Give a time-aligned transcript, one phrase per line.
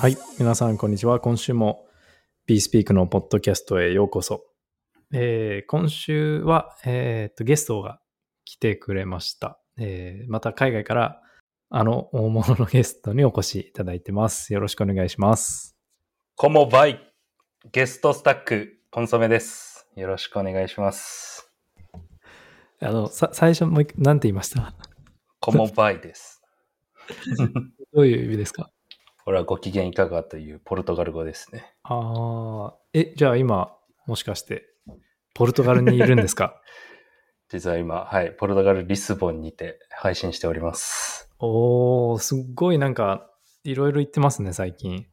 [0.00, 0.16] はい。
[0.38, 1.20] 皆さん、こんにちは。
[1.20, 1.86] 今週も
[2.48, 4.46] BeSpeak のポッドキャストへようこそ。
[5.12, 8.00] えー今週は、えーっと、ゲストが
[8.46, 9.60] 来てくれました。
[9.78, 11.20] えーまた海外から
[11.68, 14.54] あの大物のゲストにお越しいただいてます。
[14.54, 15.76] よろしくお願いします。
[16.34, 16.98] コモバイ、
[17.70, 19.86] ゲストスタック、コンソメです。
[19.96, 21.52] よろしくお願いします。
[22.80, 24.72] あの、さ最初もう一回、なんて言いました？
[25.40, 26.40] コモバイです。
[27.92, 28.70] どういう意味ですか？
[29.24, 31.74] これはご機嫌いかがというポルトガル語ですね。
[31.84, 34.64] ああ、え、じゃあ今、もしかして、
[35.34, 36.60] ポルトガルにいるんですか？
[37.48, 41.28] 実は今、はい、ポルトガル・リスボンにて配信しております。
[41.38, 43.30] おー、すっごいなんか、
[43.64, 45.06] いろいろ言ってますね、最近。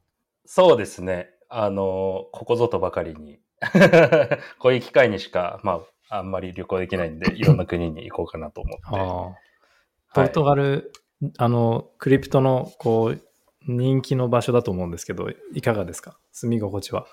[0.45, 1.29] そうですね。
[1.49, 3.39] あの、ここぞとばかりに、
[4.59, 9.37] こういう機会にしか、まあ、あんまり旅行できないんで、いろんな国に行こうかなと思って。
[10.13, 10.91] ポルトガル、
[11.37, 13.21] あの、クリプトの、こう、
[13.67, 16.17] 人気の場所だと思うんですけど、いかがですか？
[16.31, 17.05] 住み心地は。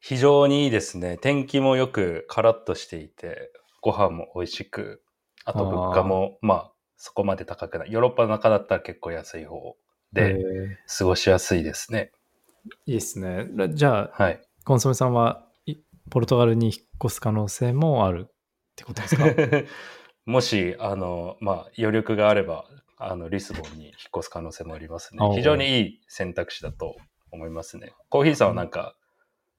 [0.00, 1.16] 非常にいいですね。
[1.18, 5.02] 天気もよくカラッとしていて、ご飯も美味しく、
[5.44, 7.92] あと物価も、まあ、そこまで高くない。
[7.92, 9.76] ヨーロッパの中だったら結構安い方
[10.12, 12.12] で、えー過ごしやすいですね。
[12.86, 13.48] いいですね。
[13.70, 14.40] じゃあ、はい。
[14.64, 15.76] コンソメさんはい
[16.10, 18.32] ポルトガルに引っ越す可能性もあるっ
[18.76, 19.24] てことですか？
[20.26, 22.66] もし、あの、まあ、余力があれば、
[23.10, 25.30] あの、リスボンに引っ越す可能性もありますね。
[25.34, 26.96] 非常にいい選択肢だと
[27.30, 27.92] 思いますね。
[28.08, 28.94] コーヒーさんはなんか、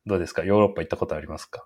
[0.05, 0.44] どうですか？
[0.44, 1.66] ヨーロッパ行ったことありますか？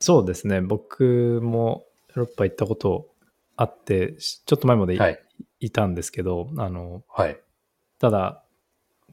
[0.00, 0.60] そうですね。
[0.60, 3.08] 僕もヨーロッパ行ったこと
[3.56, 5.18] あって、しちょっと前までい,、はい。
[5.60, 7.40] いたんですけど、あの、はい。
[7.98, 8.44] ただ、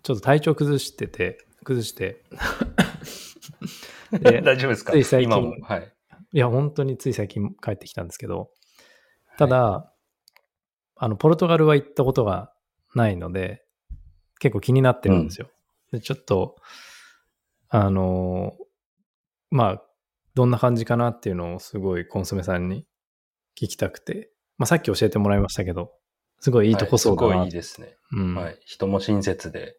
[0.03, 2.23] ちょっと体調崩してて、崩して、
[4.19, 4.93] で大丈夫ですか？
[4.93, 5.55] つい最近今も？
[5.61, 5.93] はい。
[6.33, 8.51] いや、本当につい最近帰ってきたんですけど、
[9.37, 9.91] ただ、
[11.03, 12.53] あの、ポルトガルは行ったことが
[12.93, 13.63] ないので、
[14.37, 15.49] 結構気になってるんですよ。
[15.91, 16.57] でちょっと、
[17.69, 18.53] あの、
[19.49, 19.83] まあ、
[20.35, 22.85] どんな感じかなっていうのをすごいコンソメさんに
[23.59, 25.91] 聞きたくて、まあ、さっき教えてもらいましたけど、
[26.39, 27.27] すごいいいとこそうだな。
[27.29, 27.97] はいすごいいいですね。
[28.11, 28.59] うんはい。
[28.63, 29.73] 人も親切で、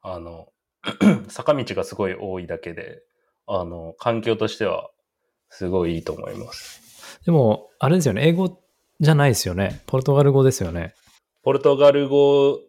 [0.00, 0.48] あの、
[1.28, 3.02] 坂道がすごい多いだけで、
[3.46, 4.88] あの、環境としては
[5.50, 6.80] すごいいいと思います。
[7.26, 8.58] でも、あれですよね、英語
[9.02, 9.82] じゃないですよね。
[9.86, 10.94] ポルトガル語ですよね。
[11.42, 12.60] ポルトガル語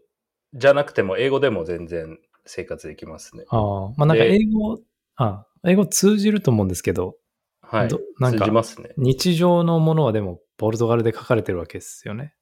[0.55, 2.17] じゃなくても、英語でも全然
[2.47, 3.43] 生活できますね。
[3.49, 4.79] ああ、まあなんかで英語、
[5.15, 7.17] あ英語通じると思うんですけど、
[7.61, 7.87] はい。
[7.87, 8.89] どなんか通じますね。
[8.97, 12.33] 日常のものはでもポルトガルで書かれてるわけですよね。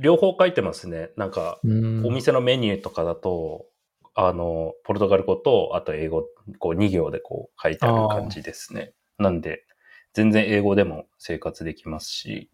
[0.00, 1.10] 両方書いてますね。
[1.16, 3.66] なんか、うんお店のメニューとかだと、
[4.14, 6.24] あの、ポルトガル語と、あと英語、
[6.58, 8.94] こう2行でこう書いてある感じですね。
[9.16, 9.64] なんで、
[10.12, 12.50] 全然英語でも生活できますし、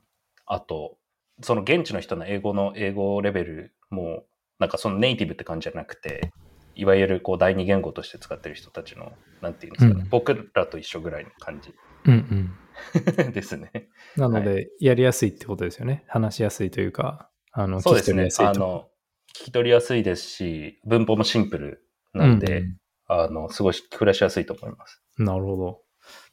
[0.46, 0.98] あと、
[1.42, 4.24] その現地の人の英語の英語レベルも、
[4.58, 6.30] なんかそのネイティブって感じじゃなくて、
[6.74, 11.74] いわゆるこう第二言語として使ってる人たちの、なんていうんですかね、うん僕らと一緒ぐらいの感じ
[12.06, 12.16] うんう
[13.26, 13.32] ん。
[13.32, 13.88] ですね。
[14.16, 16.04] なので、やりやすいってことですよね。
[16.08, 18.52] 話しやすいというか、あの、そうですね聞き取りや。
[18.54, 18.64] すいと。
[18.66, 18.88] あの、
[19.36, 25.02] 聞き取りやすいですし、文法もシンプルなんで、うんあの、すごい暮らしやすいと思います。
[25.18, 25.82] うんなるほど。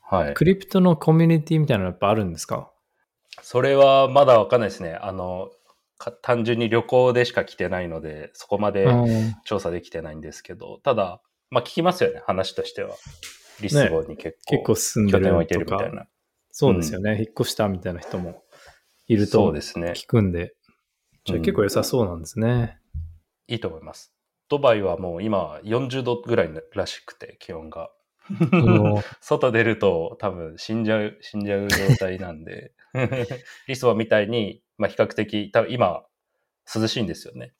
[0.01, 0.33] はい。
[0.33, 2.70] クリプトのコミュニティみたいなのやっぱあるんですか？
[3.41, 4.93] それはまだわかんないですね。
[4.93, 5.51] あの、
[5.97, 12.95] か単純に旅行でしか来てないので、そこまでうん調査できてないんですけど、ただ、まあ聞きますよね、話としては。
[13.61, 15.65] リスボンに結構、結構住んでる拠点を置いてる。
[15.65, 16.07] みたいな。
[16.51, 17.17] そうですよね。
[17.17, 18.43] 引っ越したみたいな人も
[19.07, 19.91] いるとそうですね。
[19.91, 20.55] 聞くんで。
[21.25, 22.79] じゃあうん結構良さそうなんですね。
[23.47, 24.13] いいと思います。
[24.49, 27.91] ドバイはもう今40度ぐらいらしくて、気温が。
[29.21, 32.73] 外出ると多分死んじゃう、死んじゃう状態なんで、
[33.67, 36.05] リスボンみたいに、まあ比較的、多分今、
[36.73, 37.53] 涼しいんですよね。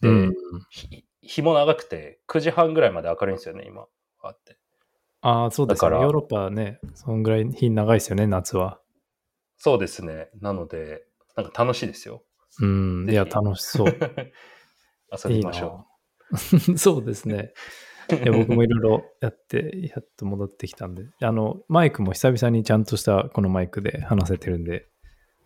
[0.00, 0.34] で、うん
[0.70, 3.86] ひ日も長くて、9時半ぐらいまで明るいんですよね、今。
[4.22, 4.56] あって。
[5.20, 5.94] ああ、そうですよね。
[5.94, 8.80] だからヨーロッパはね、そんぐらい日長いですよね、夏は。
[9.56, 10.30] そうですね。
[10.40, 11.04] なので、
[11.36, 12.22] なんか楽しいですよ。
[12.60, 13.10] うん。
[13.10, 13.86] いや、楽しそう。
[15.12, 15.86] 遊びましょ
[16.52, 17.52] いいなそうですね。
[18.10, 24.86] いや僕もいろいろやって、やっと戻ってきたんで、あの、マイクも久々にちゃんとしたこのマイクで話せてるんで、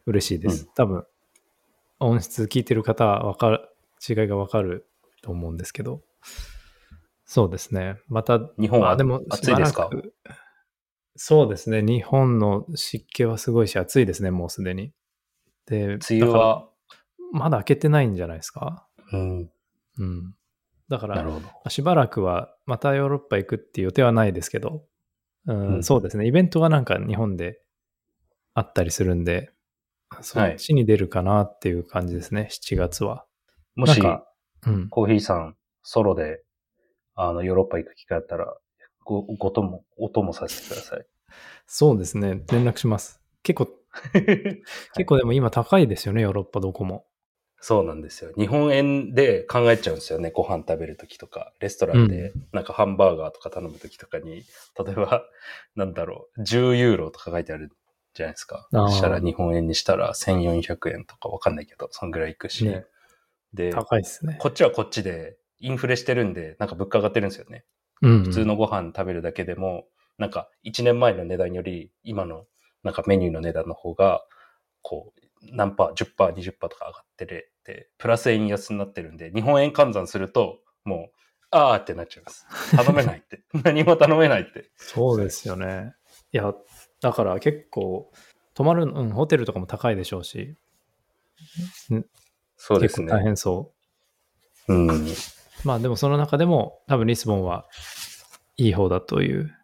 [0.06, 0.64] 嬉しいです。
[0.64, 1.04] うん多分、
[2.00, 3.68] 音質聞いてる方はわかる、
[4.08, 4.86] 違いがわかる
[5.22, 6.02] と思うんですけど、
[7.24, 7.96] そうですね。
[8.08, 8.54] また、う。
[8.58, 9.88] 日本はまあでも暑いですか？
[11.16, 11.82] そうですね。
[11.82, 14.92] 日本の湿気はすごいし、暑いですね、もうすでに。
[15.66, 16.68] で、梅雨は、
[17.32, 18.86] まだ開けてないんじゃないですか？
[19.12, 19.50] うん、
[19.98, 20.34] うん。
[20.88, 21.24] だから。
[21.68, 24.84] しばらくはまたヨーロッパ行くっていう予定はないですけど、
[25.46, 26.26] うんうんそうですね。
[26.26, 27.60] イベントがなんか日本で
[28.54, 29.50] あったりするんで、
[30.20, 33.24] そっちに出るかなっていう感じですね、7月は。
[33.74, 34.00] もし、
[34.66, 34.88] うん。
[34.88, 36.42] コーヒーさん、ソロで、
[37.14, 38.54] あの、ヨーロッパ行く機会あったら、
[39.04, 41.06] ご、ごとも、お供させてください。
[41.66, 42.42] そうですね。
[42.50, 43.20] 連絡します。
[43.42, 43.68] 結構、
[44.12, 47.06] 結構でも今高いですよね、ヨーロッパどこも。
[47.64, 48.32] そうなんですよ。
[48.36, 50.32] 日本円で考えちゃうんですよね。
[50.32, 54.42] ご飯食べるときとか、レストランでなんかハンバーガーとか頼むときとかに、
[54.84, 55.24] 例えば、
[55.76, 57.70] なんだろう、10ユーロとか書いてある
[58.14, 58.66] じゃないですか。
[58.72, 62.64] そしたら日本円にしたら1400円とかわかんないけど、そんぐらいいくし。
[62.64, 62.84] ね
[63.54, 64.38] で、高いですね。
[64.40, 67.64] こっちはこっちで、インフレしてるんで、なんか物価上がってるんですよね。
[68.00, 68.24] うん。
[68.24, 69.86] 普通のご飯食べるだけでも、
[70.18, 72.46] なんか1年前の値段より、今の
[72.82, 74.24] なんかメニューの値段の方が、
[74.80, 75.20] こう、
[75.54, 77.51] 何パー、10%、20%とか上がってる
[77.98, 81.16] プラス円安になってるんで、日本円換算すると、もう、
[81.50, 82.46] あーってなっちゃいます。
[82.74, 83.42] 頼めないって。
[83.64, 84.70] 何も頼めないって。
[84.76, 85.94] そうですよね。
[86.32, 86.54] いや、
[87.00, 88.10] だから結構、
[88.54, 90.56] 泊まる、うん、ホテルとかも高いでしょうし、
[92.56, 93.22] そうですね結構大。
[93.22, 93.72] 変そ
[94.68, 94.74] う。
[94.74, 95.06] うん。
[95.64, 97.66] まあでもその中でも多分リスボンは
[98.56, 99.54] いい方だという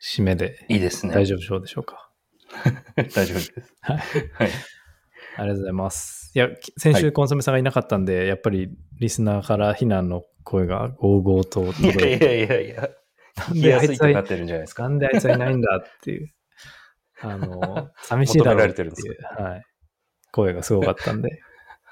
[0.00, 1.14] 締めでいいですね。
[1.14, 2.10] 大丈夫でしょうか。
[2.96, 3.52] 大丈夫です。
[3.80, 3.98] はい。
[4.34, 4.50] はい。
[5.36, 6.30] ありがとうございます。
[6.34, 8.70] いや、き先はい週コンソメさんがいなかったんで、やっぱり
[9.00, 12.88] リスナーから非難の声がゴーゴーといや届いて、いやいやいや。
[13.36, 14.84] なん聞きであいつはなってるんじゃないですか。
[14.84, 16.32] なんであいつはいないんだっていう、
[17.20, 18.92] あの、寂しいだろうっていう、
[19.38, 19.64] はい、
[20.30, 21.40] 声がすごかったんで、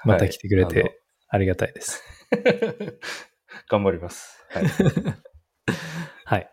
[0.05, 2.01] また来てくれはいてありがたいです。
[3.69, 4.45] 頑張ります。
[4.49, 4.65] はい。
[6.25, 6.49] はい。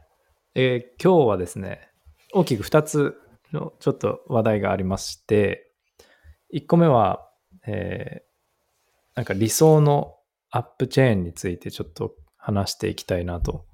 [0.55, 1.89] えー今日はですね、
[2.33, 3.17] 大きく2つ
[3.53, 5.70] のちょっと話題がありまして、
[6.55, 7.29] 1個目は、
[7.67, 8.31] えー
[9.15, 10.15] なんか理想の
[10.51, 13.67] アップチェーンについてちょっと話していきたいなと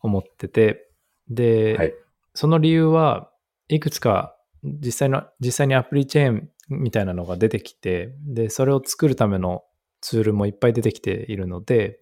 [0.00, 0.90] 思ってて、
[1.30, 1.94] で、はい。
[2.34, 3.30] その理由は
[3.68, 9.64] いくつか実際の、実際にアプリチェーンみたいなのが出てきて、で、それを作るための
[10.00, 11.98] ツールもいっぱい出てきているので、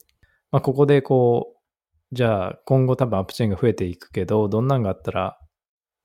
[0.50, 5.38] まあ、ここでこう、じゃあ今後多分アップチェーンが増えていくけど、どんなんがあったら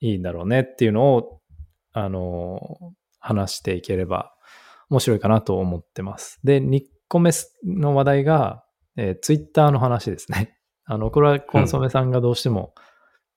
[0.02, 1.42] いいんだろうねっていうのを、
[1.94, 2.94] あの、
[3.26, 4.32] 話していければ
[4.90, 6.40] 面白いかなと思ってます。
[6.44, 7.32] で、2個目
[7.64, 8.64] の話題が、
[8.98, 10.58] えー、ツイッターの話ですね。
[10.86, 12.76] あの、これはコンソメさんがどうしても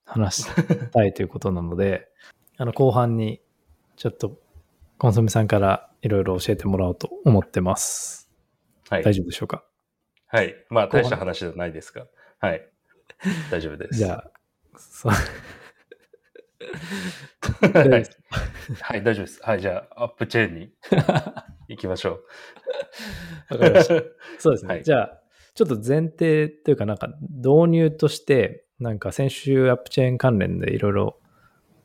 [0.04, 2.08] 話したいということなので、
[2.58, 3.40] あの、後半に
[3.96, 4.38] ちょっと
[4.98, 8.30] コンソメさんからいろいろ教えてもらおうと思ってます。
[8.90, 9.02] はい。
[9.02, 9.64] 大丈夫でしょうか？
[10.26, 10.54] はい。
[10.68, 12.06] まあ、大した話じゃないですが。
[12.40, 12.68] はい。
[13.50, 13.98] 大丈夫です。
[13.98, 14.30] じゃあ、
[14.76, 15.12] そう。
[16.60, 18.04] はい。
[18.80, 19.40] はい、大丈夫です。
[19.42, 20.72] はい、じゃあ、アップチェーンに
[21.68, 22.20] 行きましょ
[23.50, 23.54] う。
[23.54, 23.94] わかりました。
[24.38, 24.74] そうですね。
[24.74, 25.20] はいじゃあ、
[25.54, 31.20] ちょっと前提というか、なんか導入として、なんか先週アップチェーン関連でいろいろ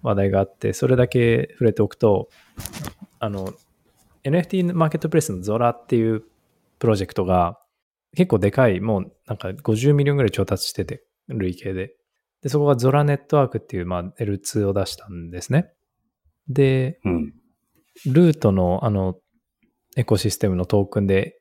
[0.04, 2.30] 話題があって、それだけ触れておくと、
[3.20, 3.54] あの、
[4.24, 6.24] NFT マーケットプレイスのゾラっていう
[6.80, 7.60] プロジェクトが
[8.16, 11.96] 結構でかい、もうなんか50 million ぐらい調達してて、累計で。
[12.44, 15.72] で、そこが Zora Network っていう、まあ、L2 を出したんですね。
[16.50, 17.34] で、うん。
[18.06, 19.16] Loot のあの
[19.96, 21.40] エコシステムのトークンで、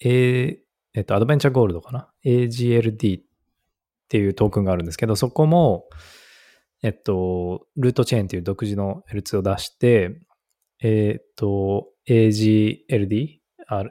[0.00, 0.58] A、
[0.94, 3.22] えっと、 Adventure Gold かな ?AGLD っ
[4.08, 5.88] ていうトークンがあるんですけど、そこも、
[6.82, 10.20] えっと、 Loot Chain っていう独自の L2 を出して、
[10.80, 13.82] えっと、AGLD、ア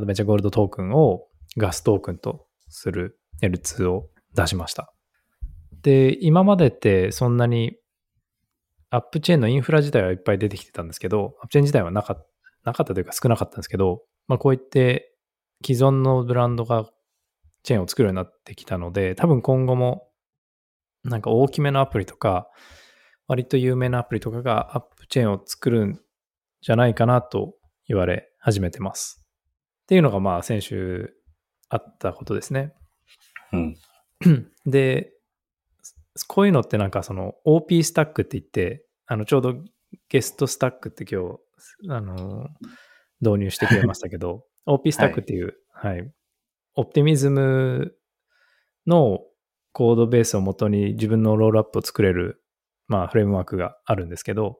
[0.00, 4.92] ドベンチャーゴールドトークンをガストークンとする L2 を出しました。
[5.88, 7.78] で、今までってそんなに
[8.90, 12.18] アップチェーンのインフラ自体はいっぱい出てきてたんですけど、アップチェーン自体はなか
[12.62, 15.14] なかったというか少なかったんですけど、まあこういって
[15.64, 16.84] 既存のブランドが
[17.62, 20.10] チェーンを作るようになってきたので、多分今後も
[21.04, 22.50] なんか大きめのアプリとか、
[23.26, 26.00] 割と有名なアプリとかがアップチェーンを作るん
[26.60, 27.54] じゃないかなと
[27.86, 29.24] 言われ始めてます。
[29.84, 31.14] っていうのがまあ先週
[31.70, 32.74] あったことですね。
[33.54, 33.76] うん。
[34.66, 35.14] で、
[36.26, 39.54] こういうのってなんかその OP スタックって言って、あのちょうど
[40.08, 42.48] ゲストスタックって今日、あの、
[43.20, 46.10] 導入してくれましたけど、OP スタックっていう、はい、
[46.74, 47.94] オプティミズム
[48.86, 49.20] の
[49.72, 52.42] コードベースをもとに自分のロールアップを作れる、
[52.86, 54.58] まあフレームワークがあるんですけど、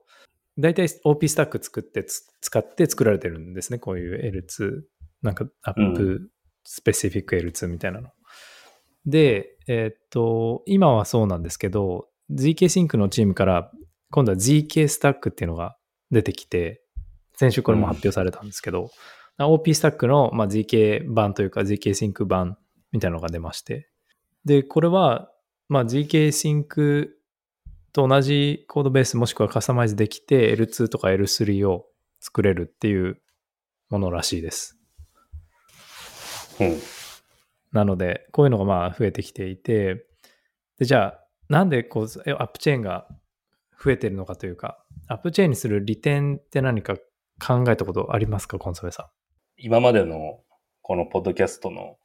[0.57, 3.79] 大体 OP スタック作ってつ使って作られてるんですね。
[3.79, 4.81] こういう L2、
[5.21, 6.29] なんかアップ
[6.63, 8.09] スペシフィック L2 みたいなの。
[9.05, 13.71] で、えーっと、今はそうなんですけど、ZK Sync のチームから
[14.11, 15.77] 今度は ZK スタックっていうのが
[16.11, 16.81] 出てきて、
[17.35, 18.89] 先週これも発表されたんですけど、
[19.39, 22.57] OP スタックの、まあ、ZK 版というか ZK Sync 版
[22.91, 23.89] みたいなのが出まして、
[24.45, 25.31] で、これは、
[25.69, 27.07] まあ、ZK Sync
[27.93, 31.85] と同じコードベースもしくはカスタマイズできて L2 とか L3 を
[32.19, 33.21] 作れるっていう
[33.89, 34.77] ものらしいです。
[36.59, 36.98] うん。
[37.71, 40.05] なので、こういうのがまあ増えてきていて、
[40.77, 43.07] で、じゃあ、なんでこう、えアップチェーンが
[43.83, 46.97] 増えてるのかというか、アップチェーンにする利点って何か
[47.45, 49.05] 考えたことありますか、コンソメさん？
[49.57, 50.39] 今までの
[50.81, 51.97] このポッドキャストの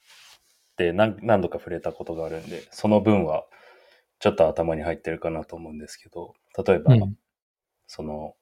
[0.76, 3.44] で何何度か触れたことがあるんで、その分は
[4.18, 6.34] ちょっと頭に入ってるかなと思うんですけど、
[6.66, 7.16] 例えば、うん
[7.86, 8.34] その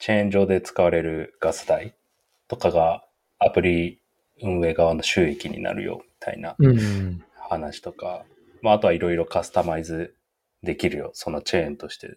[0.00, 1.94] チェーン上で使われるガス代
[2.48, 3.04] とかが
[3.38, 4.02] アプリ
[4.42, 7.22] 運営側の収益になるよみたいなうん。
[7.36, 8.24] 話とか、
[8.62, 10.14] まあ、あとはいろいろカスタマイズ
[10.62, 12.10] できるよ、そのチェーンとしてっ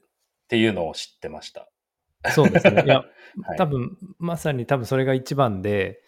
[0.47, 1.69] ていうのを知ってました。
[2.29, 2.83] そうですね。
[2.85, 2.97] いや、
[3.43, 6.01] はい多分、まさに多分それが一番で、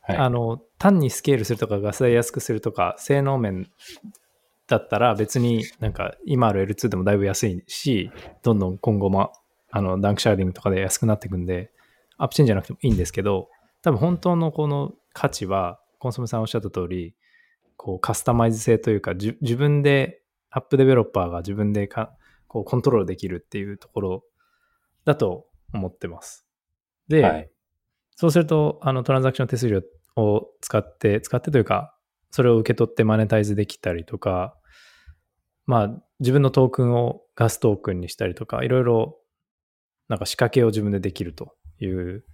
[0.00, 3.70] はい、あの、単にスケールするとかガス代安くするとか、性能面
[4.66, 8.10] だったら別になんか今ある L2 でもだいぶ安いし、
[8.42, 9.32] どんどん今後も
[9.70, 11.70] あの danksharding とかで安くなっていくんで、
[12.18, 13.48] App chain じゃなくてもいいんですけど、
[13.82, 17.14] 多分本当のこの価値は、コンソメさんおっしゃった通り、
[17.86, 22.16] こうカスタマイズ性というか、じ自分で、アップデベロッパーが自分でか
[22.48, 24.24] こうコントロールできるっていうところ
[25.04, 26.44] だと思ってます。
[27.06, 27.50] で、はい。
[28.16, 29.82] そうすると、あの、トランザクション手数料
[30.16, 31.96] を使って、使ってというか、
[32.32, 34.56] それを受け取ってマネタイズできたりとか、
[35.66, 39.20] まあ、自分のトークンをガストークンにしたりとか、いろいろ、
[40.08, 42.24] なんか仕掛けを自分でできるという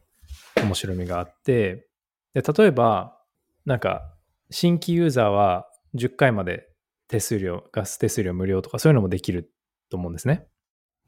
[0.57, 1.89] 面白みがあって、
[2.33, 3.19] で、例えば、
[3.67, 4.17] なんか、
[4.53, 6.69] 新規ユーザーは10回まで
[7.09, 9.51] 手数料、ガス手数料無料とか、そういうのもできる
[9.91, 10.47] と思うんですね。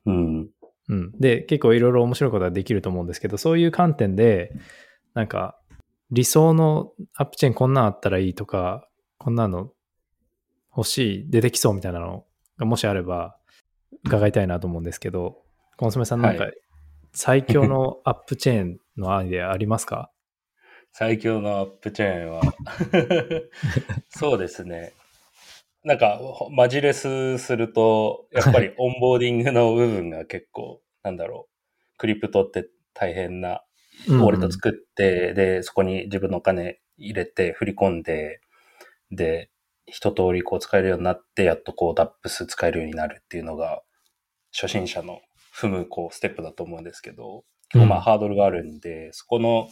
[0.07, 0.51] うん。
[0.89, 1.13] うん。
[1.19, 4.53] で、結構いろいろ面白いことはできると思うんですけど、そういう観点で、
[5.15, 5.59] なんか、
[6.11, 9.71] 理想のアップチェーンこんなんあったらいいとか、こんなの
[10.77, 12.27] 欲しい、出てきそうみたいなの
[12.59, 13.37] がもしあれば、
[14.05, 15.43] 伺いたいなと思うんですけど、
[15.77, 16.51] コンソメさんなんかは、
[17.13, 20.11] 最強の アップチェーンのアイデアありますか？
[20.97, 22.43] 最強のアップチェーンは、
[24.11, 24.93] そうですね。
[25.83, 33.65] なんか、ほマジレスすると、やっぱりオンボーディングの部分が結構、なんだろう、クリプトって大変な、
[34.07, 38.41] ウォレット作って、で、そこに自分のお金入れて、振り込んで、
[39.11, 39.51] で、
[39.87, 43.83] 一通りこう使えるようになって、やっとこう DAPS 使えるようになるっていうのが、
[44.53, 45.23] 初心者の
[45.53, 49.69] 踏むこうステップだと思うんですけど、結構まあハードルがあるんで、そこの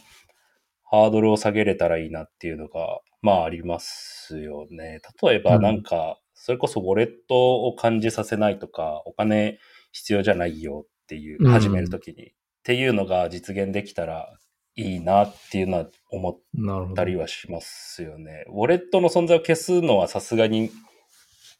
[0.93, 4.99] ハードルを下げれたらいいなっていうのが、まあありますよね。
[5.23, 9.57] 例えばなんか、それこそウォレットを感じさせないとか、お金
[9.91, 12.31] 必要じゃないよっていうう、ん始めるときに、っ
[12.61, 14.37] ていうのが実現できたら
[14.75, 17.03] いいなっていうのは思った。
[17.05, 18.45] りはしますよね。
[18.49, 20.69] ウォレットの存在を消すのはさすがに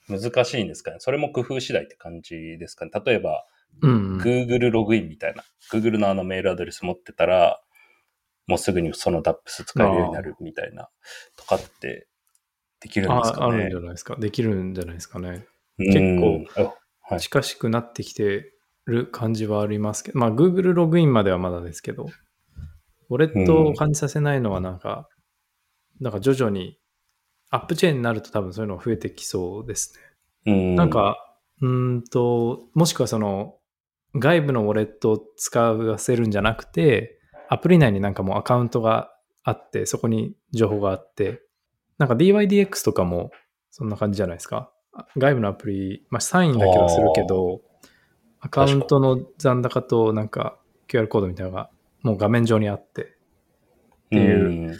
[0.09, 0.97] 難しいんですかね。
[0.99, 2.91] それも工夫次第って感じですかね。
[3.03, 3.47] 例えば、
[3.81, 4.17] うん。
[4.19, 5.43] Google ログインみたいな。
[5.71, 7.62] Google のあのメールアドレス持ってたら、
[8.47, 10.89] もうすぐにその DAPS 使えるようになるみたいな、
[11.37, 12.07] とかって
[12.79, 13.79] できるんですかああるんじねゃ。
[13.81, 14.15] ないですか。
[14.17, 15.45] できるんじゃないですかね。
[15.77, 16.45] 結構。
[17.19, 18.53] 近しくなってきて
[18.85, 22.07] る感じはありますけど、まあ Google ログインまではまだですけど、
[23.09, 25.07] ウォレットを感じさせないのはなんか、
[25.99, 26.77] なんか徐々に
[27.49, 29.93] アップチェーンになると多分そういうのが増えてきそうです
[30.45, 30.53] ね。
[30.53, 31.17] うんなん、か、
[31.61, 33.57] うーんと、もしくはその
[34.15, 37.19] 外部のウォレットを使わせるんじゃなくて、
[37.49, 41.41] アプリ内になんかもうアカウントがあって、そこに情報があって、
[41.97, 43.31] なんか DYDX とかも
[43.71, 44.71] そんな感じじゃないですか。
[45.17, 47.61] 外部のアプリ、まあ、サインだけはするけど、
[48.39, 50.57] アカウントの残高となんか
[50.87, 51.69] QR コードみたいなのが
[52.01, 53.05] もう画面上にあってっ
[54.09, 54.77] ていう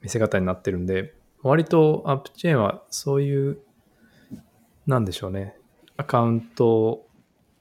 [0.00, 3.58] 見せ方になってるんで、割とアップチェーンはそういう、
[4.86, 5.56] なんでしょうね、
[5.96, 7.06] アカウント、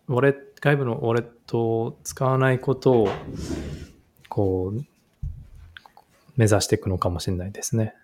[0.07, 3.09] ウォレ外部のウォレットを使わないことを、
[4.29, 4.85] こう、
[6.37, 7.95] 目指していくのかもしれないですね。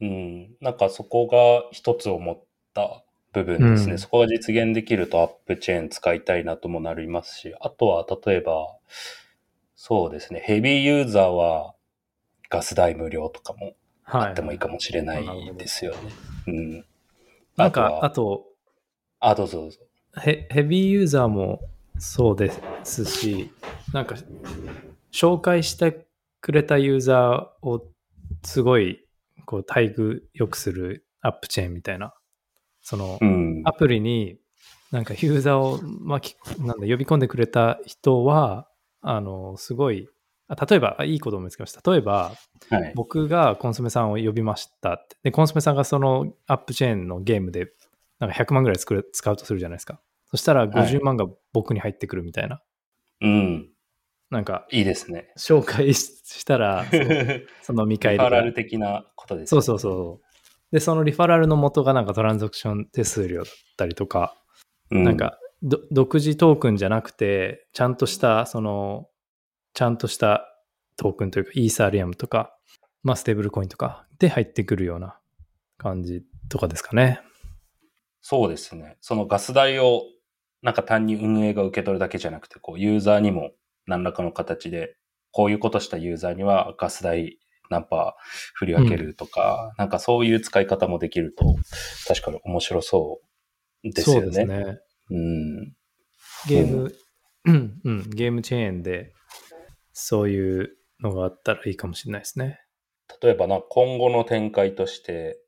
[0.00, 0.56] うん。
[0.60, 2.38] なんかそこが一つ思っ
[2.74, 3.02] た
[3.32, 3.92] 部分ですね。
[3.92, 8.76] うんそこが実現できるとアップチェーン使いたいなともなりますし、あとは例えば、
[9.74, 10.42] そうですね。
[10.44, 11.74] ヘビーユーザーは
[12.48, 14.28] ガス代無料とかもはい。
[14.28, 15.98] あってもいいかもしれないですよね。
[16.46, 16.84] うん。
[17.56, 18.46] なんか、あとはあと、
[19.20, 19.78] あ、どうぞどうぞ。
[20.20, 21.60] ヘヘビーユーザーも
[21.98, 22.52] そうで
[22.84, 23.50] すし、
[23.92, 24.14] なんか、
[25.16, 26.06] 紹介して
[26.42, 27.82] くれたユーザーを
[28.44, 29.02] すごい、
[29.46, 32.12] こう、待遇良くするアップチェーンみたいな。
[32.82, 33.62] その、うん。
[33.64, 34.36] アプリに、
[34.92, 38.68] なんかユーザーを巻き、なんだ、呼び込んでくれた人は、
[39.00, 40.06] あの、すごい、
[40.48, 41.90] あ例えば、あいいこと思いつきました。
[41.90, 42.34] 例えば、
[42.68, 42.92] はい。
[42.94, 45.16] 僕がコンソメさんを呼びましたって。
[45.22, 47.72] で、コンソメさんがそのアップチェーンのゲームで、
[48.18, 49.98] なんか100万ぐらい作る使うとするじゃないですか。
[50.30, 52.60] そしたら50万が僕に入ってくるみたいな。
[53.22, 53.70] うん。
[54.30, 55.32] なんか、いいですね。
[55.38, 56.84] 紹介ししたら、
[57.62, 60.26] その見返りがパラル的なことです、そうそうそう。
[60.72, 64.36] で、そのリファラルの元がなんかトランザクション手数料だったりとか、
[64.90, 69.08] うなん、かど独自トークンじゃなくて、ちゃんとした、その、
[69.74, 70.44] ちゃんとした
[70.96, 72.56] トークンというか、イーサリアムとか、
[73.02, 75.18] まあ、ステーブルコインとかで入ってくるような
[75.78, 77.20] 感じとかですかね。
[78.20, 78.96] そうですね。
[79.00, 80.02] そのガス代を、
[80.62, 83.52] なんか単に運営が受け取るだけじゃなくて、こう、ユーザーにも
[83.86, 84.96] 何らかの形で、
[85.30, 87.38] こういうことしたユーザーにはガス代
[87.70, 88.12] 何パー
[88.54, 91.56] 振り分けるとか、なんかそういう使い方もできると、
[92.06, 93.20] 確かに面白そ
[93.84, 94.20] うですよね。
[94.22, 94.78] そうですね。
[95.10, 95.76] うん。
[96.48, 96.94] ゲーム、
[97.44, 99.12] うん、うん、ゲームチェーンで、
[99.92, 102.60] そういうのがあったらいいかもしれないですね。
[103.22, 105.40] 例えばな、今後の展開として、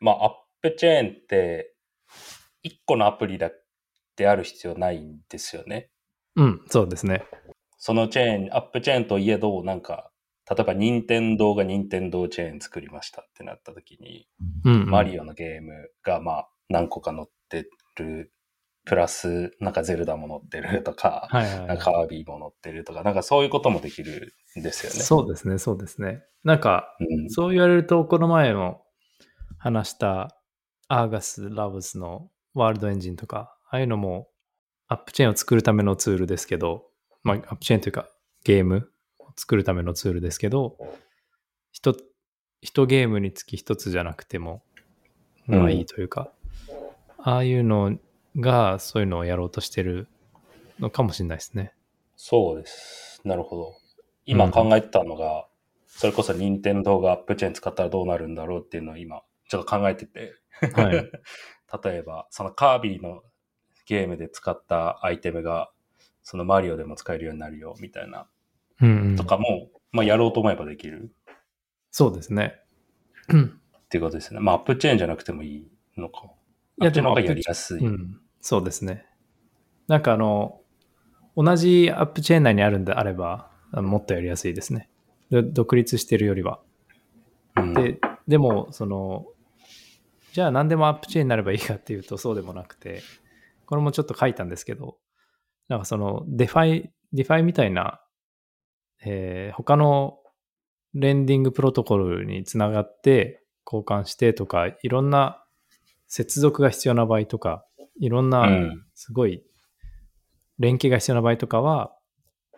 [0.00, 0.32] まあ、アッ
[0.62, 1.74] プチェーンって、
[2.62, 3.50] 一個のアプリだ
[4.16, 5.90] である必要ないんですよね。
[6.36, 7.24] うん、そうですね。
[7.86, 10.10] そのチェーン、アップチェーンといえど、なんか、
[10.50, 14.26] 例えば任天堂が任天堂チェーン作りましたってなった時に、
[14.64, 14.90] うん、うん。
[14.90, 17.68] マリオのゲームがまあ何個か載って
[18.02, 18.32] る、
[18.84, 24.98] プラスなんかゼルダも載ってるとか、はいはい、はいなんかカービィも載ってるとか、なんかそういうこともできるんですよね。
[24.98, 26.24] そうですね、そうですね。
[26.42, 27.30] なんか、うん。
[27.30, 28.82] そう言われると、この前も
[29.58, 30.36] 話した
[30.88, 34.28] アーガス・ラブスのワールドエンジンとか、ああいうのも
[34.88, 36.90] アップチェーンを作るためのツールですけど、
[37.26, 38.08] まあ、アップチェーンというか
[38.44, 40.76] ゲームを作るためのツールですけど、
[41.72, 41.96] 一
[42.62, 44.62] 一ゲームにつき一つじゃなくても、
[45.46, 46.30] まあいいというか、
[47.18, 47.98] ああいうの
[48.38, 50.06] がそういうのをやろうとしてる
[50.78, 51.72] のかもしれないですね。
[52.14, 53.20] そうです。
[53.24, 53.74] なるほど。
[54.24, 55.48] 今考えてたのが、
[55.88, 60.34] それこそ任天堂がアップチェーン使ったらどうなるんだろうっていうのを今、ちょっと考えてて。
[60.74, 61.10] はい。
[61.84, 63.22] 例えば、そのカービィの
[63.86, 65.72] ゲームで使ったアイテムが、
[66.28, 68.26] そのマリオでも使えるようになるよ、みたいな、
[68.80, 69.22] うん、うんと。
[69.22, 71.14] かも、まあやろうと思えばできる
[71.92, 72.56] そうですね。
[73.32, 74.40] っていうことですね。
[74.40, 76.24] まあアップチェーンじゃなくてもいいのか。
[76.80, 77.80] いやあっちの方がでもやりやすい。
[77.80, 79.06] うん、そうですね。
[79.86, 80.62] なんかあの、
[81.36, 84.90] 同じアップチェーン内にあるんであれば、もっとやりやすいですね。
[85.30, 86.58] で独立してるよりは。
[87.56, 89.26] うんで、でも、その、
[90.32, 93.00] じゃあ何でもアップチェーンになればいいかっていうとそうでもなくて、
[93.64, 94.98] これもちょっと書いたんですけど、
[95.68, 98.00] なんかその、デファイ、デファイみたいな、
[99.04, 100.18] えー他の
[100.94, 105.44] lending protocol につながって交換してとか、いろんな
[106.08, 107.66] 接続が必要な場合とか、
[108.00, 108.28] いろんう。
[108.30, 109.42] なんすごい
[110.58, 111.92] 連携が必要な場合とかは、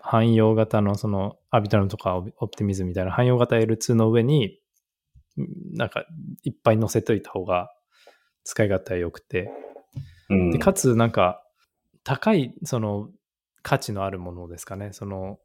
[0.00, 4.60] 汎用型のその Arbitrum とか Optimism みたいな汎用型 L2 の上に、
[5.36, 6.04] んなんか
[6.44, 7.70] いっぱい載せといた方が
[8.44, 9.50] 使い勝手は良くて、
[10.30, 10.50] うん。
[10.52, 11.42] でかつなんか
[12.08, 13.10] 高いその
[13.60, 14.94] 価値のあるものですかね。
[14.94, 15.38] その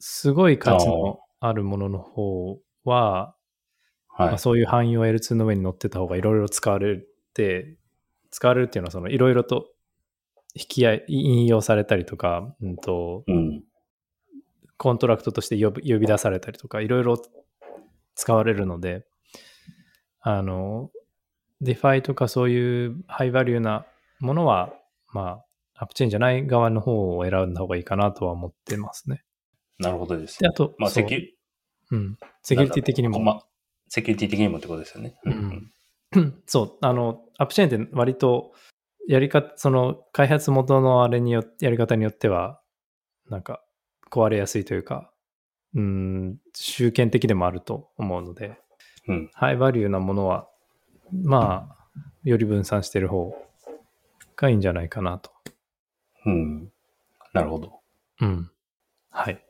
[0.00, 3.36] すごい価値のあるものの方は、
[4.08, 4.26] はい。
[4.26, 7.00] まあ、そういう汎用 L2 の上に乗ってた方がいろいろ使われ
[7.32, 7.76] て、
[8.32, 9.66] 使われるっていうのはそのいろいろと
[10.56, 13.62] 引き合い、引用されたりとか、うんと、うん。
[14.76, 17.22] コントラクトとして呼び出されたりとか、いろいろ
[18.16, 19.06] 使われるので、
[20.20, 20.90] あの、
[21.60, 23.86] DeFi とかそういう high value な
[24.18, 24.74] ものは、
[25.12, 25.44] まあ、
[25.76, 29.24] App chain じゃない側の方を選んだ方がいいかなとは思ってますね。
[29.78, 30.50] なるほどですで、ね。
[30.52, 31.20] あと、まあ、セキュ
[31.90, 33.46] うん、セキュリティ的にも、まあ、
[33.88, 35.14] セキュリティ的にもってことですよね。
[35.24, 35.70] うん
[36.46, 38.52] そう、あの、 App chain って割と、
[39.06, 42.60] やり方、その開発元のあれによって、やり方によっては、
[43.28, 43.62] なんか
[44.10, 45.12] 壊れやすいというか、
[45.74, 48.58] うん、集権的でもあると思うので、
[49.08, 49.30] うん。
[49.34, 50.48] ハイバリューなものは、
[51.12, 53.36] まあ、より分散してる方
[54.36, 55.33] がいいんじゃないかなと。
[56.26, 56.72] うん。
[57.32, 57.80] なるほど。
[58.20, 58.50] うん。
[59.10, 59.44] はい。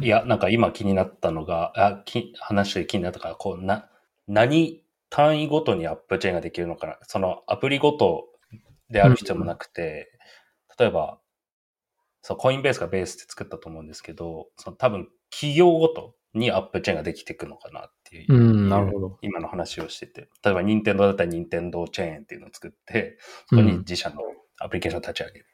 [0.00, 3.88] いや、なんか今気になったのが、あ、き話して気になったから、こう、な、
[4.26, 6.98] 何単位ごとにアップチェーンができるのかな。
[7.02, 8.28] そのアプリごと
[8.90, 10.12] である必要もなくて、
[10.78, 11.18] 例えば、
[12.22, 18.34] そう、コインベースがベースで作ったと思うんですけど、その多分企業ごとにアップチェーンができていくのかなっていう。
[18.34, 19.18] うん、なるほど。
[19.22, 20.28] 今の話をしてて。
[20.44, 24.20] 例えば、任天堂だったら任天堂チェーンっていうのを作って、そこに自社の
[24.58, 25.46] アプリケーションを立ち上げる。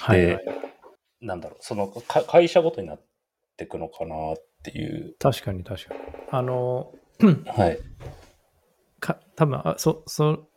[0.00, 0.44] はい、はい。
[1.20, 3.04] なんだろう、そのか会社ごとになっ
[3.56, 5.14] ていくのかなっていう。
[5.18, 6.00] 確かに確かに。
[6.30, 6.92] あの、
[7.46, 7.78] はい。
[9.00, 10.48] か多分あそそ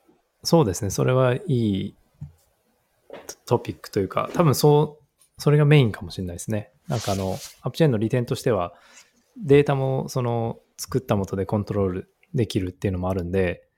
[0.44, 1.96] そうですねそれはいい
[3.28, 8.74] トトピックというか多分そうそれがメインかもしれないですねなんかあのアップチェーンの利点としては
[9.38, 13.70] データもその作った元でコントロールできるっていうのもあるんで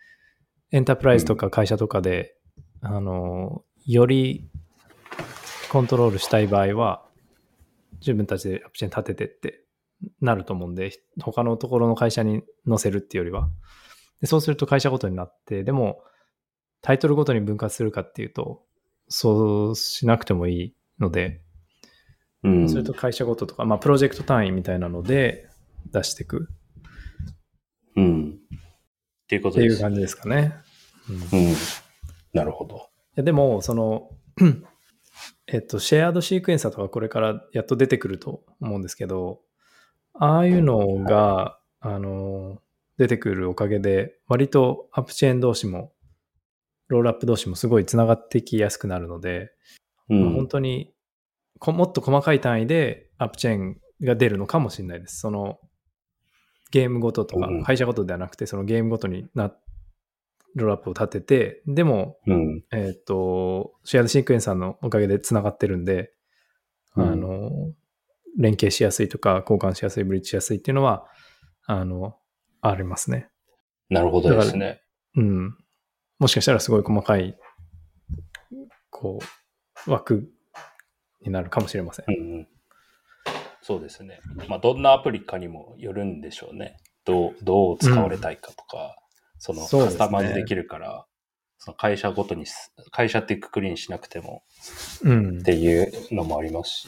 [0.72, 2.34] エンタープライズとか会社とかで、
[2.82, 4.50] あのより
[5.72, 7.04] コントロールしたい場合は
[8.00, 9.64] 自分たちでアップチェーン立ててって
[10.20, 13.50] なると思うんで他のところの会社に載せるっていうよりは
[14.22, 16.04] で、そうすると会社ごとになって、でも、
[16.82, 18.64] タイトルごとに分割するかっていうと、
[19.10, 21.42] そうしなくてもいいので、
[22.44, 22.70] うん。
[22.70, 25.48] それと会社ごととか、まあ、プロジェクト単位みたいなので
[25.92, 26.50] 出していく
[27.96, 28.40] うん。
[29.26, 29.82] っていうこっていうとです。
[29.82, 30.56] 感じですかね。
[31.10, 31.56] うんいうん。
[32.34, 32.90] なるほど。
[33.16, 34.10] やでも、その、
[35.48, 39.42] えっと、シェアードシークエンサーとかこれからやっと出てくると思うんですけど、
[40.14, 42.62] ああいうのが、あの、
[42.98, 45.94] 出てくるおかげで、割とアップチェーン同士も、
[46.88, 49.52] ロールアップ同士もすごいつながってきやすくなるので、
[50.08, 50.34] まあうん。
[50.34, 50.94] 本当に
[51.60, 55.20] こもっと細かい単位でアップチェーンが出るのかもしれないです。
[55.20, 55.60] その
[56.72, 59.54] ゲームごととかうん会社ごとではなくて、そのゲームごとにな
[60.56, 62.64] ロールアップを立てて、でも、うん。
[62.72, 66.12] えっ、と、シェアドシークエンサーのおかげでつながってるんで、
[66.96, 67.52] うんあの、
[68.38, 71.06] 連携しやすいとか、交換しやすい、ブリッジしやすいっていうのは、
[71.66, 72.18] あの、
[72.62, 73.30] ありますね。
[73.90, 74.82] なるほどですね。
[75.16, 75.58] うん。
[76.20, 77.38] もしかしたらすごい細かい、
[78.90, 79.20] こ
[79.88, 80.32] う、枠
[81.22, 82.12] になるかもしれませんう。
[82.12, 82.48] んうん。
[83.62, 84.20] そうですね。
[84.48, 86.78] まあ、どんなアプリかにもよるんでしょうね。
[87.06, 88.96] どう、どう使われたいかとか、
[89.44, 91.08] そのカスタマイズできるから、
[91.58, 94.44] その会社ごとにす、会社ってくくりにしなくても
[95.04, 95.42] うんっ。
[95.42, 96.88] ていうのもありますし。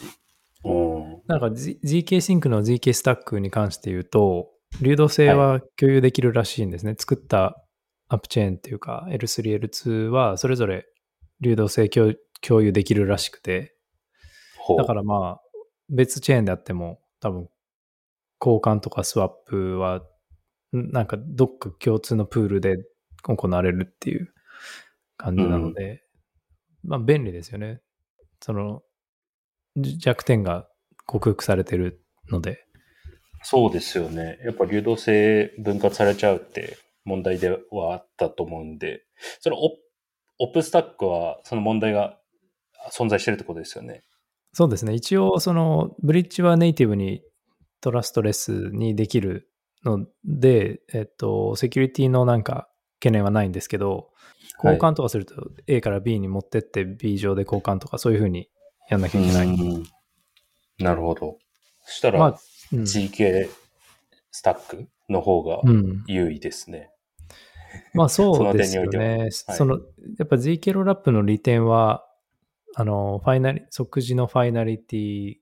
[0.64, 1.22] うん。
[1.26, 6.94] なんか Z- ZK シンクの ZK スタックに関して言うと、流動性は共有できるらしいんですね。
[6.96, 7.60] 作った
[8.08, 10.86] アップチェーンっていうか L3、L2 はそれぞれ
[11.42, 13.76] 流動性共共有できるらしくて、
[14.78, 15.42] だからまあ
[15.90, 17.50] 別チェーンであっても多分
[18.40, 20.04] 交換とかスワップはん
[20.74, 22.76] なんかどっか共通のプールで
[23.24, 24.34] 行われるっていう
[25.18, 26.04] 感じなので、
[26.84, 27.82] まあ便利ですよね。
[28.42, 28.82] その
[29.78, 30.68] じ弱点が
[31.06, 32.66] 克服されてるので。
[33.44, 34.40] そうですよね。
[34.44, 39.04] やっぱ流動性分割されちゃうって問題ではあったと思うんで、
[39.42, 39.58] その
[40.40, 42.18] オプスタックはその問題が
[42.92, 44.04] 存在してるってことですよね。
[44.54, 44.94] そうですね。
[44.94, 47.24] 一応、そのブリッジはネイティブに
[47.82, 49.50] トラストレスにできる
[49.84, 52.70] ので、えっと、セキュリティのなんか
[53.00, 54.10] 懸念はないんですけど、
[54.64, 55.36] 交換とかすると
[55.68, 58.50] A から B に持ってって B 上で交換とかそういうふうに
[58.90, 59.48] やんなきゃいけない。
[59.48, 59.84] うん
[60.80, 61.38] なるほど。
[61.84, 62.40] そしたら、まあ、
[62.72, 62.82] うん。
[62.82, 63.48] GK
[64.32, 66.90] スタックの方がうん優位ですね。
[67.94, 69.80] まあそうですよそのはいその、
[70.18, 72.06] やっぱ ZK ロールアップの利点は、
[72.76, 75.36] あの、ファイナリ、即時のファイナリティ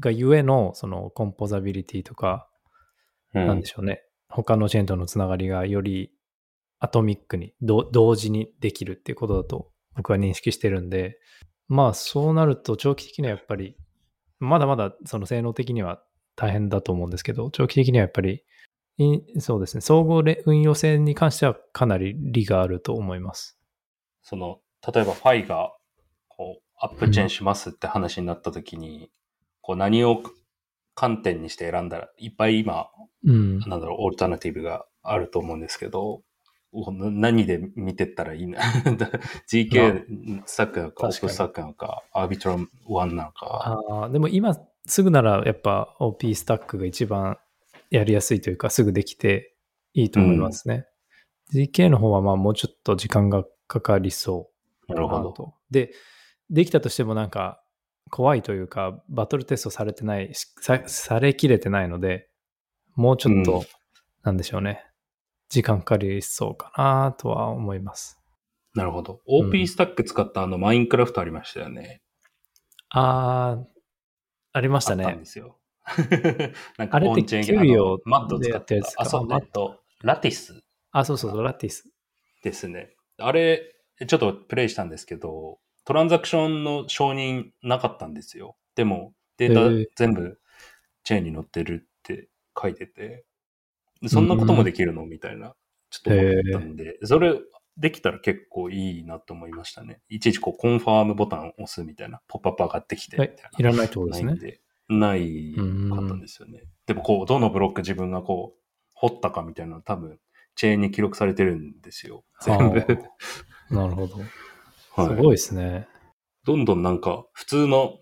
[0.00, 2.55] がゆえの、そのコンポザビリティとか、うん
[3.44, 4.02] なんでしょうね。
[4.28, 6.10] 他のチェーンとのつながりがより
[6.78, 11.18] アトミックに、ど同時にできるっていうことだと僕は認識してるんで、
[11.68, 13.76] まあそうなると長期的にはやっぱり、
[14.38, 16.02] まだまだその性能的には
[16.36, 18.44] 大変だと思うんですけど、長期的にはやっぱり、
[18.98, 23.58] いそうですね、総合れ運用性に関してはかなり利があると思います。
[24.22, 25.72] その、例えばファイが、
[26.28, 29.10] こう、アップチェーンしますって話になった時に、
[29.60, 30.22] こう、何を
[30.96, 32.88] 観点にして選んだら、いっぱい今、
[33.24, 33.60] うん。
[33.60, 36.22] なんだろう、オルタナティブがあると思うんですけど、
[36.72, 38.60] 何で見てったらいいな
[39.48, 43.80] ?GK スタックなのか、オープンスタックなのか、アービトラ1なのか。
[43.90, 47.38] ああ、でも今すぐならやっぱ OP スタックが一番
[47.90, 49.54] やりやすいというかすぐできて
[49.94, 50.86] いいと思いますね。
[51.54, 54.50] GK の方はまあもうちょっと時間がかかりそ
[54.88, 55.54] うなるほど。
[55.70, 55.92] で、
[56.50, 57.62] できたとしてもなんか
[58.10, 62.28] 怖いというかバトルテストされてない、しさされきれてないので、
[62.94, 63.64] もうちょっうんと、
[64.22, 64.84] なんでしょうね。
[65.48, 68.20] 時間かかりそうかなとは思います。
[68.74, 69.20] なるほど。
[69.26, 72.02] うん OP スタック使ったあの、マインクラフトありましたよね。
[72.90, 73.64] あー、
[74.52, 75.26] ありましたねあったんで。
[75.26, 75.58] すよ。
[76.78, 78.94] なんかあれってオンチェーンキュリオあのマット使ってたでやつ。
[78.96, 79.80] かあ、そう、マット。
[80.02, 81.90] ラティスあ、そうそうそう、ラティス。
[82.42, 82.94] ですね。
[83.18, 83.74] あれ、
[84.06, 88.56] ちょっとプレイしたんですけど、トランザクションの承認なかったんですよ。
[88.74, 90.38] でも、データ全部
[91.04, 92.28] チェーンに載ってるって
[92.60, 93.24] 書いてて、
[94.02, 95.06] でそんなこともできるの？
[95.06, 95.54] みたいな、
[95.90, 97.34] ちょっと思ったんで、それ
[97.78, 100.00] できたら結構いいなと思いましたね。
[100.08, 103.50] いちいちこう、コンファームボタンを押すみたいな、ポップアップ上がってきて、みはいたいな。
[103.56, 104.32] いらないってことですね。
[104.88, 106.64] ないんで、ないかったんですよね。
[106.86, 108.60] でもこう、どのブロック自分がこう、
[108.94, 110.18] 掘ったかみたいなの多分、
[110.56, 112.24] チェーンに記録されてるんですよ。
[112.40, 112.98] 全部。
[113.70, 114.16] なるほど。
[114.96, 115.88] はいすごいですね。
[116.44, 117.98] どんどんなんか、普通の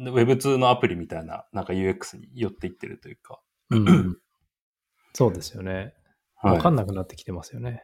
[0.00, 3.40] Web2 のアプリみたいな、なんか UX に寄っていってるというか。
[3.70, 4.18] うん。
[5.12, 5.94] そうですよね。
[6.36, 7.82] はいわかんなくなってきてますよね。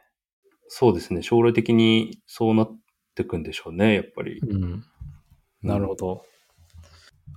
[0.68, 1.22] そうですね。
[1.22, 2.78] 将来的にそうなっ
[3.14, 4.38] てくんでしょうね、やっぱり。
[4.38, 4.84] うん。
[5.62, 6.24] なるほど。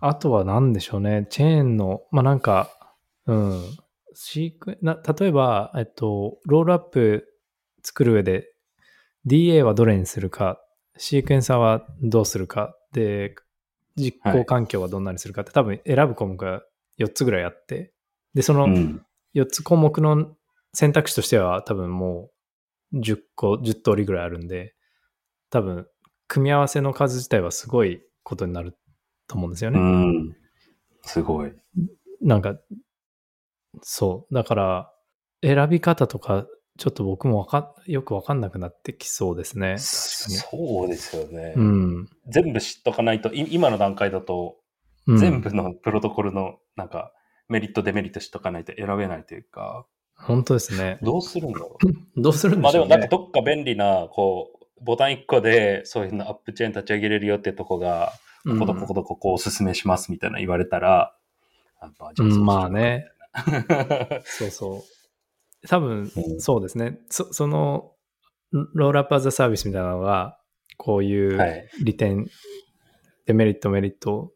[0.01, 1.27] あとは何でしょうね。
[1.29, 2.69] チェーンの、まあなんか、
[3.25, 3.61] うん。
[4.13, 7.27] シークな例えば、えっと、ロールアップ
[7.83, 8.53] 作る上で
[9.25, 10.62] DA はどれにするか、
[10.97, 13.35] シークエンサーはどうするか、で、
[13.95, 16.63] 実行環境はどんなにするかって、多分選ぶ項目が
[16.97, 17.93] 4つぐらいあって、
[18.33, 19.05] で、そのうん。
[19.33, 20.35] 4つ項目の
[20.73, 22.29] 選択肢としては多分も
[22.93, 24.75] う10個、10通りぐらいあるんで、
[25.49, 25.87] 多分
[26.27, 28.77] 組み合わせの数自体はすごいことになる
[29.27, 29.79] と思うんですようね。
[29.79, 30.35] ん。
[31.03, 31.53] すごい。
[32.21, 32.55] なんか、
[33.81, 34.33] そう。
[34.33, 34.93] だから、
[35.41, 39.73] 選び方とか、ちょっと僕もわかよくわかんなくなってきそうですね。
[39.73, 41.53] 確そうですよね。
[41.55, 42.09] うん。
[42.27, 44.57] 全部知っとかないと、い今の段階だと、
[45.05, 47.11] うん全部のプロトコルの、なんか、
[47.49, 50.97] メリット、デメリット知っとかないと選べないというか、本当ですね。
[51.01, 51.77] どうするんだろ
[52.15, 52.59] どうするう。
[52.59, 53.07] まあでも、んでしょうね。
[53.07, 58.13] なんかどっか便利な、こう、ボタン1個で、そういうのアップチェーン立ち上げれるよってとこが、
[58.45, 61.15] こことこことここおすすめしますみたいな言われたら、
[62.17, 63.07] うんまあね。
[64.23, 64.81] そうそう。
[65.67, 66.99] 多分う、んそうですね。
[67.09, 67.91] そその、
[68.51, 70.39] ロールアップアザサービスみたいなのが、
[70.77, 71.69] こういうはい。
[71.83, 72.27] 利点、
[73.25, 74.31] デメリット、メリットを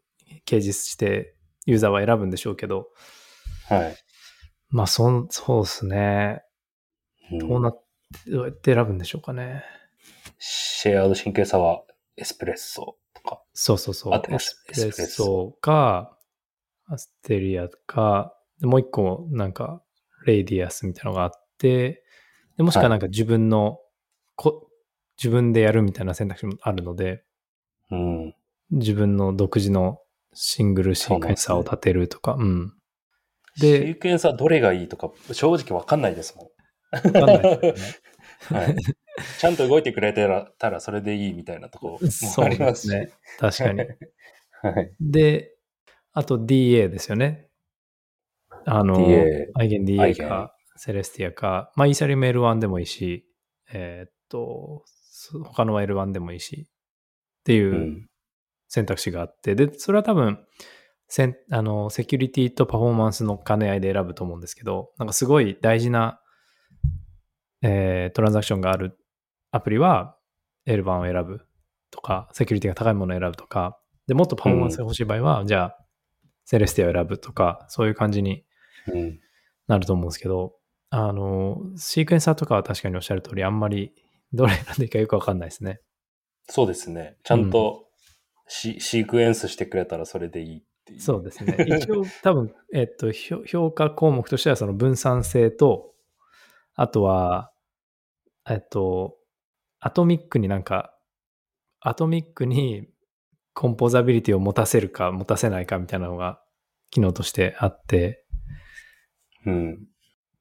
[0.46, 1.34] 掲示して、
[1.66, 2.88] ユーザーは選ぶんでしょうけど、
[3.68, 3.96] はい。
[4.70, 6.42] まあ、そんそうですね。
[7.32, 7.84] うんどうなっ
[8.24, 9.62] て、どうやって選ぶんでしょうかね。
[10.38, 11.82] shared sequencer は
[12.16, 13.42] Espresso とか。
[13.52, 14.14] そうそうそう。
[14.14, 16.16] Espresso か、
[16.86, 19.82] Astria か、でもう一個なんか、
[20.28, 22.04] Radius みたいなのがあって、
[22.56, 23.78] でもしくはなんか自分の、
[24.36, 24.68] こ
[25.16, 27.24] 自分でやるみたいな選択肢もあるので、
[27.90, 28.34] うん。
[28.70, 30.00] 自分の独自の
[30.34, 32.72] single sequencer を立てるとか、うん。
[33.56, 36.50] シでークエンサーどれがいいとか、正直わかんないですも
[36.92, 38.56] わかんないですん。
[38.56, 38.76] はい。
[39.38, 41.98] ちゃんと動いてくれたら、たらそれでいいみたいなとこ
[42.38, 43.10] もありますね。
[43.38, 43.80] 確かに。
[44.62, 44.92] はい。
[45.00, 45.56] で、
[46.12, 47.47] あと DA ですよね。
[48.66, 48.96] あの、
[49.54, 53.26] アイゲン DA か、セレスティアか、まあ、イーサリアム L1 でもいいし、
[53.72, 58.08] えーっと、そ他のは L1 でもいいし、っていううん
[58.70, 60.44] 選択肢があって、で、それは多分、
[61.08, 66.20] センあの、セキュリティとパフォーマンスの兼ね合いで選ぶと思うんですけど、なんかすごい大事な、
[67.62, 68.98] えートランザクションがある
[69.50, 70.16] アプリは
[70.66, 71.40] L 版を選ぶ
[71.90, 75.78] とか、セキュリティが高いものを選ぶとか、で、もっとパフォーマンスが欲しい場合は、じゃあ、
[76.44, 78.44] セレスティアを選ぶとか、そういう感じにうん。
[79.66, 80.54] なると思うんですけど、
[80.90, 83.92] あの、シークエンサーとかは確かにおっしゃる通り、あんまり
[84.32, 85.80] どれ選んでいいかよくわかんないですね。
[86.48, 87.16] そうですね。
[87.24, 87.88] ちゃんと
[88.48, 91.00] シ,、シークエンスしてくれたらそれでいいっていう。
[91.00, 91.56] そうですね。
[91.66, 95.94] 一応 多分、えっと、評評価項目としてはその分散性と、
[96.74, 97.52] あとは、
[98.48, 99.16] えっと、
[99.80, 100.94] アトミックになんか、
[101.80, 102.88] アトミックに
[103.52, 106.42] コンポーザビリティを持たせるか持たせないかみたいなのが
[106.90, 108.24] 機能としてあって、
[109.46, 109.86] うん。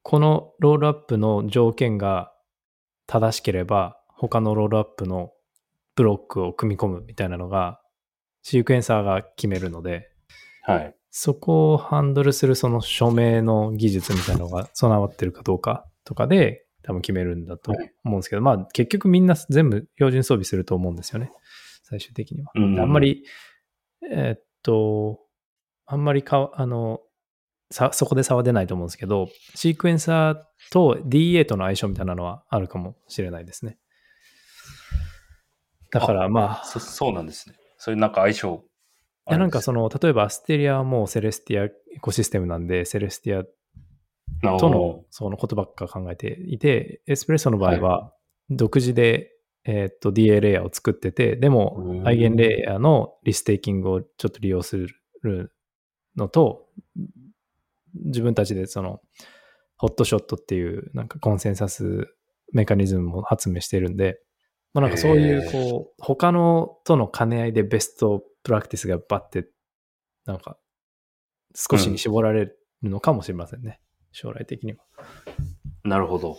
[0.04, 2.32] このロールアップの条件が
[3.08, 5.32] 正しければ、他のロールアップの
[5.96, 7.82] ブロックを組み込むみたいなのが、
[8.42, 10.10] シークエンサーが決めるので、
[10.64, 10.96] はい。
[11.10, 17.72] そこをハンドルするその署名の技術みたいなのが備わってるかどうかとかで多分決めるんだと
[18.04, 21.32] 思うんですけど、まあ結局みんな全部標準装備すると思うんですよね。
[21.84, 22.52] 最終的には。
[22.56, 23.24] うんであんまり、
[24.10, 25.20] えーっと、
[25.86, 27.02] あんまりか、あの、
[27.72, 33.78] さ、そこで差は出ないと思うんですけど、シークエンサーと DA との相性みたいなのはあるかもしれないですね。
[35.92, 37.56] だからまあ、そそうなんですね。
[37.78, 38.64] そういうなんか相性
[39.30, 43.44] いやなんかそその、例えばアステリアはもうセレスティアエコシステムなんで、セレスティア
[44.46, 48.14] のとのそのことばっか考えていて、エスプレッソの場合は
[48.50, 49.32] 独自で、
[49.66, 52.08] えーっと DA レイヤーを作ってて、でうもん。
[52.08, 54.88] アイゲンレイヤーのリステーキングをちょっと利用す
[55.24, 55.52] る
[56.16, 56.70] のと、
[58.06, 59.00] 自分たちでその
[59.78, 62.08] ホットショットっていうなんかコンセンサス
[62.52, 64.20] メカニズムも発明してるんで、
[64.74, 69.48] まあ、なんかそういうこう、他のとの兼ね合いでベストプラクティスがバッて、
[70.26, 70.58] なんか
[71.56, 73.80] 少しに絞られるのかもしれませんね。
[74.12, 74.80] 将来的には。
[75.84, 76.38] なるほど。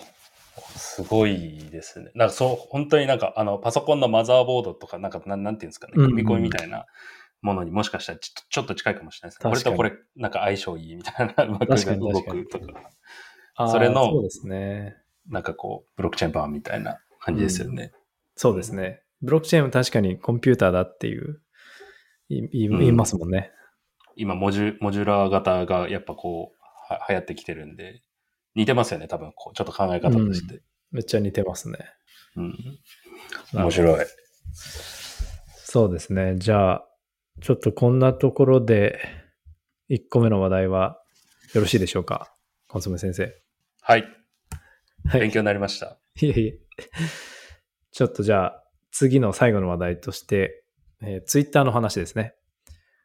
[0.76, 2.10] すごいですね。
[2.14, 6.86] なんかそう、本当になんかあのパソコンのマザーボードとか、なんかなんなんていうんですかね、うんうん組み込みみたいな
[7.40, 9.50] ものにもしかしたらちょちょっと近いかもしれないですね。
[9.50, 11.74] これとこれ、なんか相性いいみたいな、うまく動
[12.22, 12.90] くとか、
[13.56, 14.96] あーそれのそうですね。
[15.28, 17.92] なんかこう、ブロックチェーン版みたいな感じですよね。
[18.36, 19.02] そうですね。
[19.20, 21.40] ブロックチェーンは確かにコンピューターだっていう、
[22.28, 23.52] い言いますもんね。
[24.16, 28.02] 今モジュ、モジュラー型がやっぱこう、は流行ってきてるんで、
[28.54, 30.62] 似てますよね、多分、こう、ちょっと考え方として。
[30.90, 31.78] めっちゃ似てますね。
[32.36, 32.54] うん。
[33.52, 34.06] 面白い。
[34.52, 36.36] そうですね。
[36.36, 36.88] じゃあ、
[37.40, 38.98] ちょっとこんなところで、
[39.90, 41.00] 1個目の話題は
[41.54, 42.34] よろしいでしょうか？
[42.66, 43.32] コンソメ先生。
[43.80, 44.04] はい。
[45.06, 45.20] はい。
[45.20, 45.98] 勉強になりました。
[46.20, 46.58] いえいえ。
[47.92, 50.64] ちょっとじゃあ、次の最後の話題として、
[51.00, 52.34] えー、ツイッターの話ですね。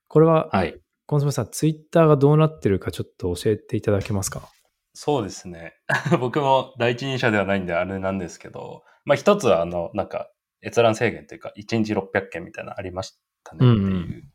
[0.07, 0.79] これは、はい。
[1.05, 4.49] コンソメさん、ツイッターがどうなってるかちょっと教えていただけますか？
[4.93, 5.75] そうですね。
[6.19, 10.29] 僕も第一人者ではないんであれなんですけど、まあ一つはあの、なんか
[10.65, 13.13] 閲覧制限というか、1日600件みたいなのありまし
[13.43, 13.71] たねっていう。
[13.71, 14.29] うんうん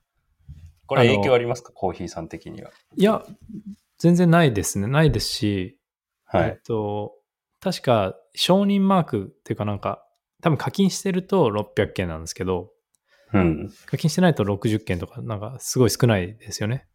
[0.87, 1.71] これ影響ありますか？
[1.75, 2.71] コーヒーさん的には。
[2.97, 3.23] いや、
[3.99, 4.87] 全然ないですね。
[4.87, 5.79] ないですし、
[6.33, 6.61] えっはい。
[6.67, 7.13] と、
[7.61, 10.03] 確か承認マークっていうかなんか、
[10.41, 12.71] 多分課金してると600件なんですけど、
[13.35, 13.71] うん。
[13.85, 16.89] 課金してないと60件とか、なんかすごい少ないですよね。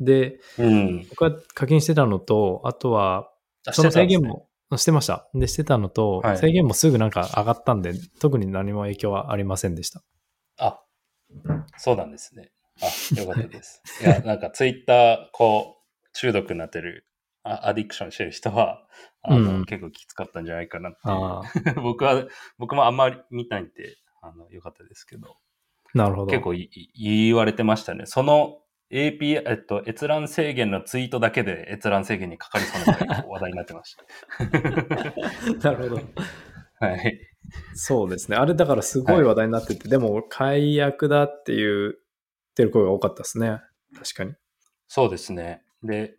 [0.00, 1.06] で、うん。
[1.10, 3.30] 僕は課金してたのと、あとは、
[3.66, 4.22] あその制限。
[4.22, 5.28] も、してました。
[5.34, 10.02] で、してたのと、はい制限もすぐなんか上がったんで、特に何も影響はありませんでした。
[10.56, 10.80] あ、
[11.76, 12.50] そうなんですね。
[12.80, 12.86] あ、
[13.20, 13.82] よかったです。
[14.00, 17.06] いや、なんかツイッター、こう、中毒になってる、
[17.42, 18.86] あアディクションしてる人は、
[19.22, 20.98] あの、うん結構きつかったんじゃないかなって。
[21.80, 22.26] 僕は、
[22.58, 25.36] 僕もあんまり見ないんで、あの、よかったですけど、
[25.94, 26.26] あ、なるほど。
[26.26, 26.54] 結構
[26.94, 28.06] 言われてましたね。
[28.06, 34.04] その API、えっと、閲覧制限のツイートだけで閲覧制限にかかりそうな話題になってました。
[35.70, 36.02] なるほど。
[36.80, 37.20] はい。
[37.74, 38.36] そうですね。
[38.36, 41.94] あれだからすごい話題になってて、でも解約だっていう、っ
[42.54, 43.60] てる声が多かったですね。
[43.94, 44.34] 確かに。
[44.88, 45.62] そうですね。
[45.82, 46.16] で、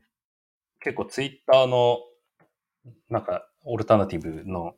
[0.80, 1.98] 結構ツイッターの、
[3.10, 4.76] なんか、オルタナティブの、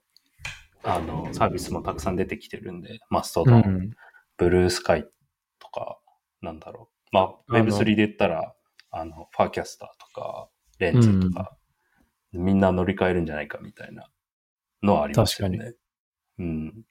[0.83, 3.91] あの、サービスもたくさん出てきてるんで、マストドン、うん
[4.37, 5.07] ブルースカイ
[5.59, 5.99] とか、
[6.41, 7.09] なんだろう。
[7.11, 8.55] まあ、あの Web3 で言ったら、
[8.89, 11.55] あの、ファーキャスターとか、レンズとか、
[12.33, 14.09] みんな乗り換えるんじゃないかみたいな
[14.83, 15.57] のはありますよね。
[15.57, 15.77] 確
[16.39, 16.85] うん。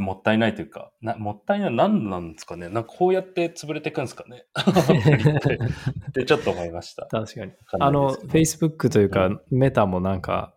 [0.00, 4.44] もったいないというか、なもったいない、何なんですかねなんかこうやって潰れていくんですかね
[6.10, 7.06] ってちょっと思いました。
[7.06, 7.52] 確かに。
[7.64, 10.54] かんないあの、Facebook というか、うメタもなんか、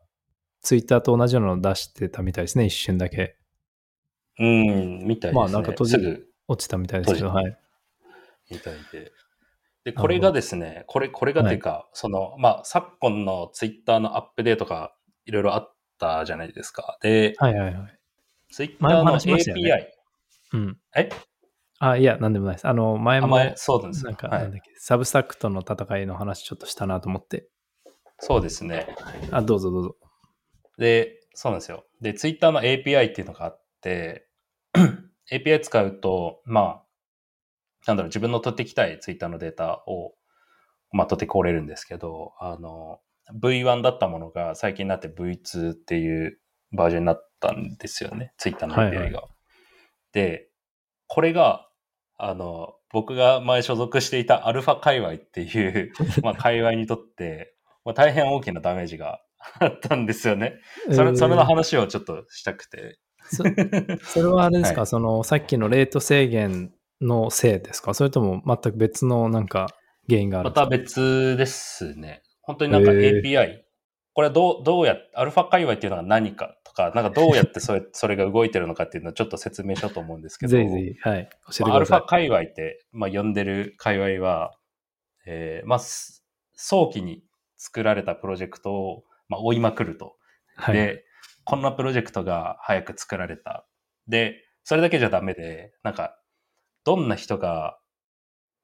[0.62, 3.38] Twitter と同じようなの出してたみたいですね、一瞬だけ。
[4.40, 5.34] うん、みたいですね。
[5.34, 7.58] まあなんか閉じすぐ落ちたみたいですけど、閉はい。
[8.52, 9.12] みたいで。
[9.86, 14.94] で、これがですね、これ、これがっていうか、その、まあ、昨今のツイッターのアップデートが
[15.30, 16.98] いろいろあったじゃないですか。
[17.02, 18.00] で、はいはいはい。
[18.52, 19.94] ツイッターの API、ね
[20.54, 20.78] うん。
[20.96, 21.10] え？
[21.78, 22.68] あ、いや、なんでもないです。
[22.68, 27.48] あの、前あ、も、前、そうなんですなんか、はいなんだっけ、サブスタックとの戦いの話ちょっとしたなと思って。
[28.18, 28.88] そうですね。
[29.32, 29.96] あ、どうぞどうぞ。
[30.80, 31.86] で、そうなんですよ。
[32.02, 34.28] で、ツイッターの API っていうのがあって、
[35.32, 36.84] API 使うと、まあ、
[37.86, 40.16] なんだろう、自分の取ってきたいツイッターのデータを、
[40.92, 43.00] まあ、取ってこれるんですけど、あの、
[43.42, 46.40] V1 だったものが最近になって V2 っていう
[46.72, 48.34] バージョンになったんですよね。
[48.38, 49.00] ツイッターの API が。
[49.00, 49.28] はいは
[50.14, 50.50] で、
[51.08, 51.68] これが、
[52.18, 55.92] あの、僕が前所属していたアルファ界隈っていう、
[56.24, 59.22] まあ、界隈にとって、まあ、大変大きなダメージが
[59.60, 60.60] あったんですよね。
[60.92, 63.00] それ、えーそれの話をちょっとしたくて。
[63.32, 63.44] そ
[64.04, 67.94] それはあれですか、はいその、さっきのレート制限のせいですか？
[67.94, 69.68] それとも全く別のなんか
[70.10, 71.02] 原因があるまんですか？
[71.02, 72.24] た別ですね。
[72.50, 73.60] 本当になんか API。
[74.14, 80.50] これはどう、どうやアルファ界隈っていうのが何かとか、なんかどうやってそれ それが動いてるのかっていうのをちょっと説明しようと思うんですけど。
[80.54, 84.58] ぜひぜひ、はい、教えてまあアルフくださァ界隈って、まあ、呼んでる界隈は、
[85.28, 87.24] えーまあ、す早期に
[87.56, 90.16] 作られたプロジェクトを、まあ、追いまくると。
[90.58, 90.62] い。
[90.64, 90.74] はい。
[90.74, 91.06] で、
[91.44, 93.68] こんなプロジェクトが早く作られた。
[94.08, 96.20] で、それだけじゃダメで、なんか、
[96.84, 97.78] どんな人が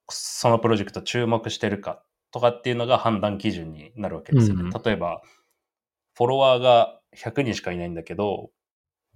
[0.09, 2.03] そのプロジェクト注目してるか
[2.35, 4.63] とかっていうのが判断基準になるわけですよね。
[4.63, 5.21] うん例えば、
[6.15, 8.51] フォロワーが100人しかいないんだけど、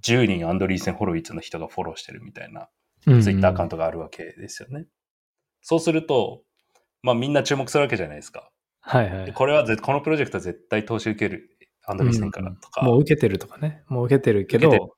[0.03, 2.69] 10人アンドリーセン・ホロウィッツの人がフォローしてるみたいな
[3.03, 3.75] ツイッターアカウント。
[3.75, 4.85] トがあるわけですよね。
[5.61, 6.43] そうすると、
[7.01, 8.51] まあみんな注目するわけじゃないですか。
[8.79, 9.25] はいはい。
[9.25, 11.49] でこれはぜこのプロジェクトは絶対投資受ける
[11.85, 13.83] アンドリーセンからとか、もう受けてるとかね。
[13.89, 14.95] もう受けてるけど、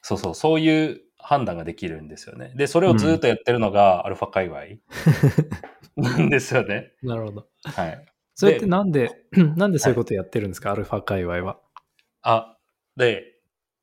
[0.00, 2.54] そうそう、そういう判断ができるんですよね。
[2.56, 4.60] で、それをずっとやってるのがアルファ界隈
[5.96, 6.92] なんですよね。
[7.02, 7.46] なるほど。
[7.64, 8.04] はい。
[8.34, 9.26] それってなんで、
[9.56, 11.58] なんでそういうことやってるんですか、アルファ界隈は？
[12.22, 12.56] あ、
[12.96, 13.24] で、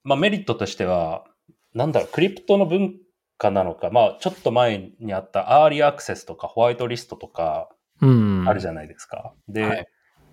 [0.03, 1.25] まあメリットとしては、
[1.73, 2.95] なんだろう、クリプトの文
[3.37, 7.69] 化なのか、まあちょっと前にあったアーリーアクセスとかホワイトリストとか
[8.01, 8.45] うん。
[8.47, 9.33] あるじゃないですか。
[9.47, 9.87] で、はい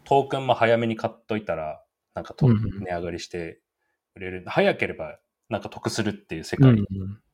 [0.09, 1.83] トークンも早めに買っといたら、
[2.15, 3.61] なんかとうんうん値上がりして
[4.15, 4.45] 売れる。
[4.47, 5.19] 早ければ
[5.49, 6.87] なんか得するっていう世界うんうん。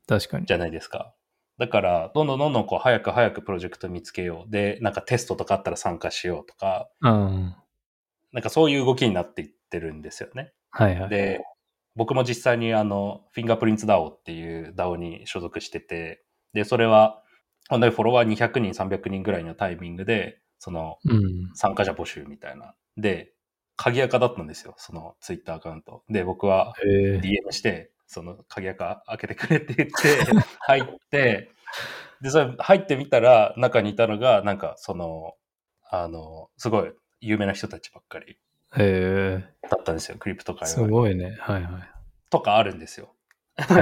[0.06, 0.46] 確かに。
[0.46, 1.14] じゃないですか。
[1.58, 4.50] だから、どんどんどんどんこう早く早くプロジェクト見つけよう。
[4.50, 7.54] で、なんかテストとかあったら参加しようとか、うん。
[8.32, 10.52] なんかそういう動きになっていってるんですよね。
[10.70, 11.08] はいはい。
[11.10, 11.44] で、
[11.94, 16.24] 僕も実際にあの、フィンガープリンツ DAO っていう DAO に所属してて、
[16.54, 17.22] で、それは、
[17.68, 21.50] 本当にフォロワー200人、300人ぐらいのタイミングで、そのうん。
[21.54, 22.74] 参加者募集みたいな。
[22.96, 23.34] で、
[23.76, 26.02] 鍵垢だったんですよ、そのツイッターアカウント。
[26.08, 29.94] で、僕は DM して、その鍵垢開けてくれって言って、
[30.60, 31.50] 入って、
[32.20, 35.34] で、それ入ってみたら、中にいたのが、なんかその、
[35.90, 38.38] あの、すごい有名な人たちばっかり
[38.76, 41.36] へえだったんですよ、クリプト界す隈ごいね。
[41.40, 41.90] はいはい。
[42.30, 43.14] とかあるんですよ。
[43.56, 43.74] 確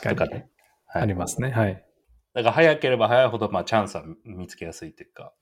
[0.00, 0.10] かに。
[0.16, 0.48] とかね。
[0.86, 1.50] はいありますね。
[1.50, 1.84] はい。
[2.34, 5.32] だから早ければ早いほど、まあ、チャンスは見つけやすいというか。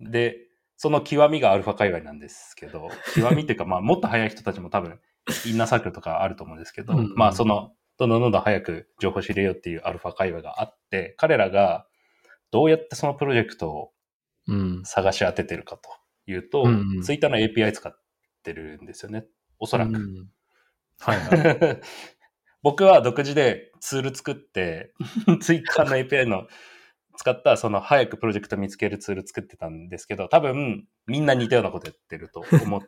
[0.00, 0.46] で、
[0.76, 5.00] その極みがアルファ界隈なんですけど、極みっていうか、まあ、もっと早い人たちも多分、
[5.46, 11.86] インナーサークルとかあると思うんですけど、うんまあ、その、どんどんどんどん早く情報知れよっていうアルファ界隈があって、彼らが
[12.50, 13.92] どうやってそのプロジェクトを
[14.48, 14.82] うん。
[14.84, 15.90] 探し当ててるかと
[16.30, 17.96] いうと、うんうんツイッターの API 使っ
[18.42, 19.24] てるんですよね。
[19.58, 19.94] おそらく。
[19.94, 20.28] うん
[20.98, 21.80] はいはい。
[22.62, 24.92] 僕は独自でツール作って、
[25.42, 26.48] ツイッターの API の
[27.16, 32.80] 使ったその早くプロジェクト見つけるツール作ってたんですけど、多分みんな似たようなことやってると思う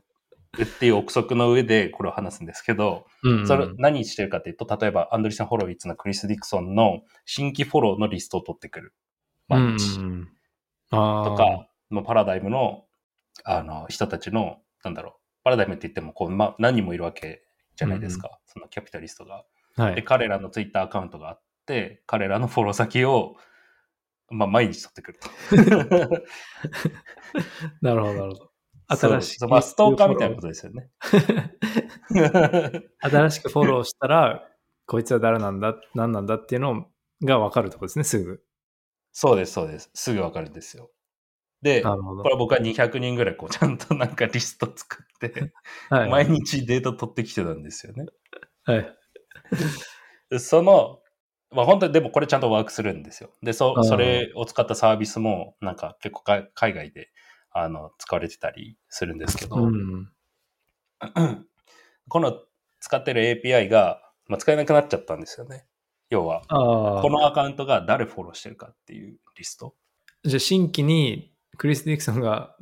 [0.62, 8.94] っていう憶測の上でこれを話すんですけど、うんそれ何してるかというと、例えばアンドリセン・ホロウィッツのクリス・ディクソンの新規フォローのリストを取ってくる。
[9.48, 9.98] 毎日。
[9.98, 10.28] うん
[10.90, 12.84] あーとか、のパラダイムの、
[13.44, 15.12] あの、人たちの、なんだろう、
[15.44, 17.44] パラダイムって言っても、こう、ま、何人もいるわけ
[17.76, 18.38] じゃないですか。
[18.46, 19.44] そのキャピタリストが。
[19.76, 20.04] で、はい。
[20.04, 23.36] 彼らのツイッターアカウントがあって、彼らのフォロー先を、
[24.30, 25.28] まあ、毎日取ってくると。
[27.82, 28.50] なるほど、なるほど。
[28.88, 29.38] 新しく。
[29.40, 30.90] そうまあ、ストーカーみたいなことですよね。
[33.00, 34.48] 新しくフォローしたら、
[34.86, 36.86] こいつは誰なんだ、何なんだっていうの
[37.22, 38.42] が分かるとこですね、すぐ。
[39.12, 39.90] そうです、そうです。
[39.94, 40.90] すぐわかるんですよ。
[41.60, 42.22] で、こ。
[42.28, 45.52] れ僕は200人ぐらい、こう、ちゃんとなんかリスト作って、
[45.90, 46.10] はい。
[46.10, 48.06] 毎日データ取ってきてたんですよね。
[48.64, 48.96] はい。
[50.30, 51.00] でその、
[51.50, 53.30] まあ本当にでもこれちゃんとワークするんですよ。
[53.42, 57.10] で、そそれを使ったサービスもなんか結構か海外で
[57.50, 60.10] あの使われてたりするんですけど、うん。
[62.08, 62.40] この
[62.80, 65.66] 使ってる API が、まあ、使えなくなっちゃったんですよね。
[66.10, 66.42] 要は。
[66.48, 69.74] このアカウントが誰フォローしてるかっていうリスト。
[70.24, 72.56] じゃあ新規にクリス・ディクソンが、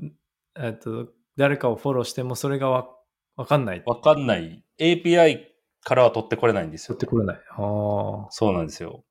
[0.59, 2.89] えっと、誰かをフォローしてもそれがわ
[3.37, 3.83] わかんない。
[3.87, 4.65] わかんない。
[4.79, 5.41] API
[5.83, 7.07] からは取ってこれないんですよ取って。
[7.07, 7.37] これない。
[7.37, 8.27] ああ。
[8.31, 9.05] そうなんですよ。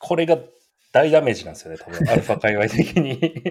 [0.00, 0.38] これが
[0.92, 1.98] 大ダメージなんですよね、多分。
[2.08, 3.42] アルファ界隈的に。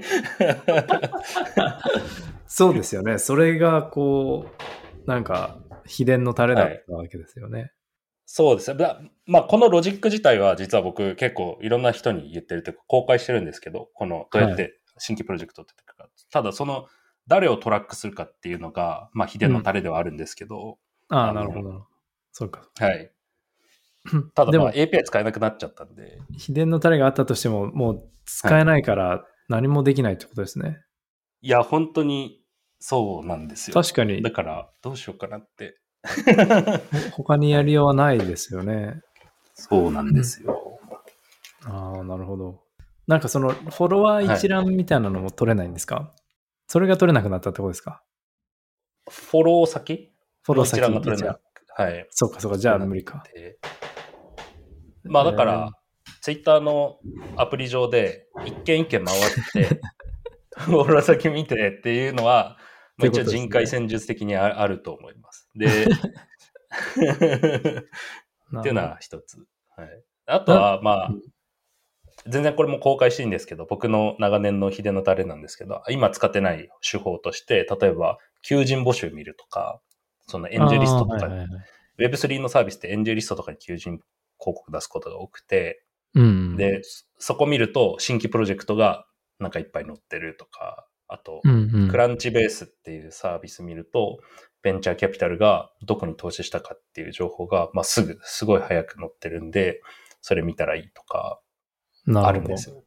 [2.47, 3.17] そうですよね。
[3.17, 4.47] それがこ
[5.05, 7.71] う、なんか秘伝のタレだったわけですよね。
[8.25, 8.77] そうですね。
[8.77, 16.09] だまあ、このロジック自体は実は僕結構いろんな人に言ってるというか公開してるんですけど、このどうやって新規プロジェクトをっていくか。
[16.31, 16.87] ただその
[17.27, 20.79] 誰をトラックするかっていうのが、まあ、秘伝のタレではあるんですけど、
[21.09, 21.87] ああ、あのなるほど。
[22.31, 22.69] そうか。
[22.79, 23.11] はい。
[24.35, 30.79] ただ、でもまあ、API 使えなくなっちゃったんで、秘伝のタレがあったとしても、もう使えないから何もできないってことですね。
[31.41, 32.41] いや、本当に
[32.79, 33.73] そうなんですよ。
[33.73, 35.79] 確かにだから、どうしようかなって。
[37.13, 39.01] 他にやりようはないですよね。
[39.53, 40.79] そうなんですよ。
[41.65, 42.63] ああ、なるほど。
[43.07, 46.13] なんかそのフォロワー一覧みたいなのも取れないんですか、
[46.67, 48.03] それが取れなくなったってことですか？
[49.09, 50.13] フォロー先？
[50.43, 51.39] フォロー先一覧が取れ一ない
[51.77, 51.87] 覧。
[51.89, 52.07] はい。
[52.11, 53.23] そうかそうか、じゃあ無理か。
[55.07, 55.71] でまあだから、
[56.21, 56.99] ツイッターの
[57.35, 59.21] アプリ上で一件一件回っ
[59.53, 59.81] て、
[60.57, 62.57] フォロー先見てっていうのは、
[62.97, 65.49] まあ、一応人海戦術的にああると思います。
[65.55, 65.87] で、
[68.59, 69.37] っていうのは一つ。
[69.75, 71.21] はい、あとは、まあうん、
[72.27, 79.81] 全然これも公開していいんですけど、僕の長年の秘伝のタレなんですけど、今使ってない手法として、例えば、求人募集見るとか、
[80.27, 81.49] そのエンジェリストとか、あーはいはいはい。
[81.99, 83.99] Web3 のサービスってエンジェリストとかに求人
[84.39, 85.83] 広告出すことが多くて、
[86.13, 86.55] うん。
[86.57, 86.81] で、
[87.17, 89.05] そこ見ると新規プロジェクトが
[89.39, 94.19] なんかいっぱい載ってるとか、あと、うんうん、クランチベースっていうサービス見ると、
[94.61, 99.81] ベンチャーキャピタルがどこに投資したかっていう情報が、まあ、すぐ、すごい早く載ってるんで、
[100.21, 101.39] それ見たらいいとか、
[102.13, 102.83] あるんですよ。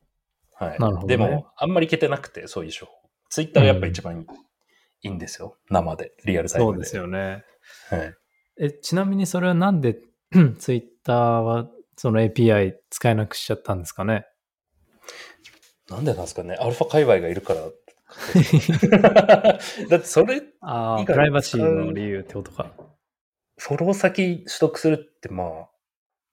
[0.55, 0.79] はい。
[0.79, 2.89] なるほどねでも、あんまりいけてなくて、そういう手法。
[3.31, 4.27] ツイッターがやっぱ一番い
[5.03, 5.57] い,、ん、ですよ。
[5.71, 6.75] 生で、リアルタイムで。
[6.75, 7.45] そうですよね。
[7.89, 8.15] はい。
[8.59, 9.97] え、ちなみにそれはなんで
[10.59, 14.27] ツイッターはその API 使えなくしちゃったんですかね？
[15.89, 16.55] なんでなんですかね？
[16.55, 17.61] アルファ界隈がいるから。
[19.89, 22.73] だってそれ、ああ、プライバシーの理由ってことか。
[23.57, 25.47] フォロー先取得するって、まあ、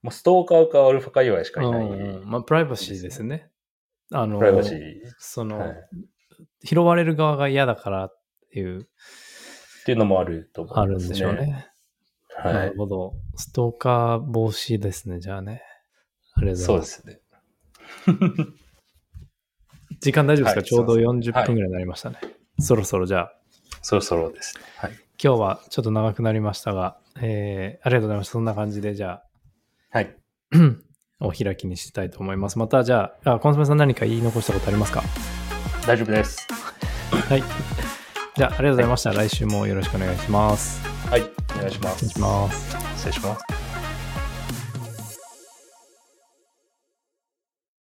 [0.02, 1.86] まあ、ストーカーかアルファ界隈しかいない。
[1.86, 3.52] うんうんまあ、プライバシーですね。
[4.12, 4.78] あの、プライバシー。
[5.20, 5.76] その、はい
[6.64, 8.20] 拾われる側が嫌だからっ
[8.52, 8.86] ていう、っ
[9.86, 10.94] ていうのもあると思います、ね。
[10.96, 11.68] あるんでしょうね。
[12.44, 12.76] なはいる。
[12.78, 13.14] ほど。
[13.36, 15.64] ストーカー防止ですね、じゃあね。
[16.36, 16.96] ありがとうございます。
[16.96, 17.22] そうです
[18.38, 18.48] ね。
[20.00, 22.18] 時間大丈夫ですか、はいちょうどすい40分ぐらいになりましたね。
[22.60, 23.34] そろそろじゃあ、
[23.82, 24.64] そろそろですね。
[24.78, 24.92] はい。
[25.22, 28.34] 今日はちょっと長くなりましたが、えー、ありがとうございました。
[28.34, 29.24] そんな感じで、じゃ
[29.90, 30.16] はい。
[30.54, 30.58] あ、
[31.26, 32.60] お開きにしたいと思います。
[32.60, 35.02] また、じゃあ、あコンソメさん何か言い残したことありますか？
[35.88, 36.48] 大丈夫です。
[37.12, 37.44] はい。
[38.36, 39.14] じゃあ、ありがとうございました。
[39.14, 40.97] 来週もよろしくお願いします。
[41.10, 41.32] はい。
[41.56, 42.06] お願いします。
[42.98, 43.57] 失礼します。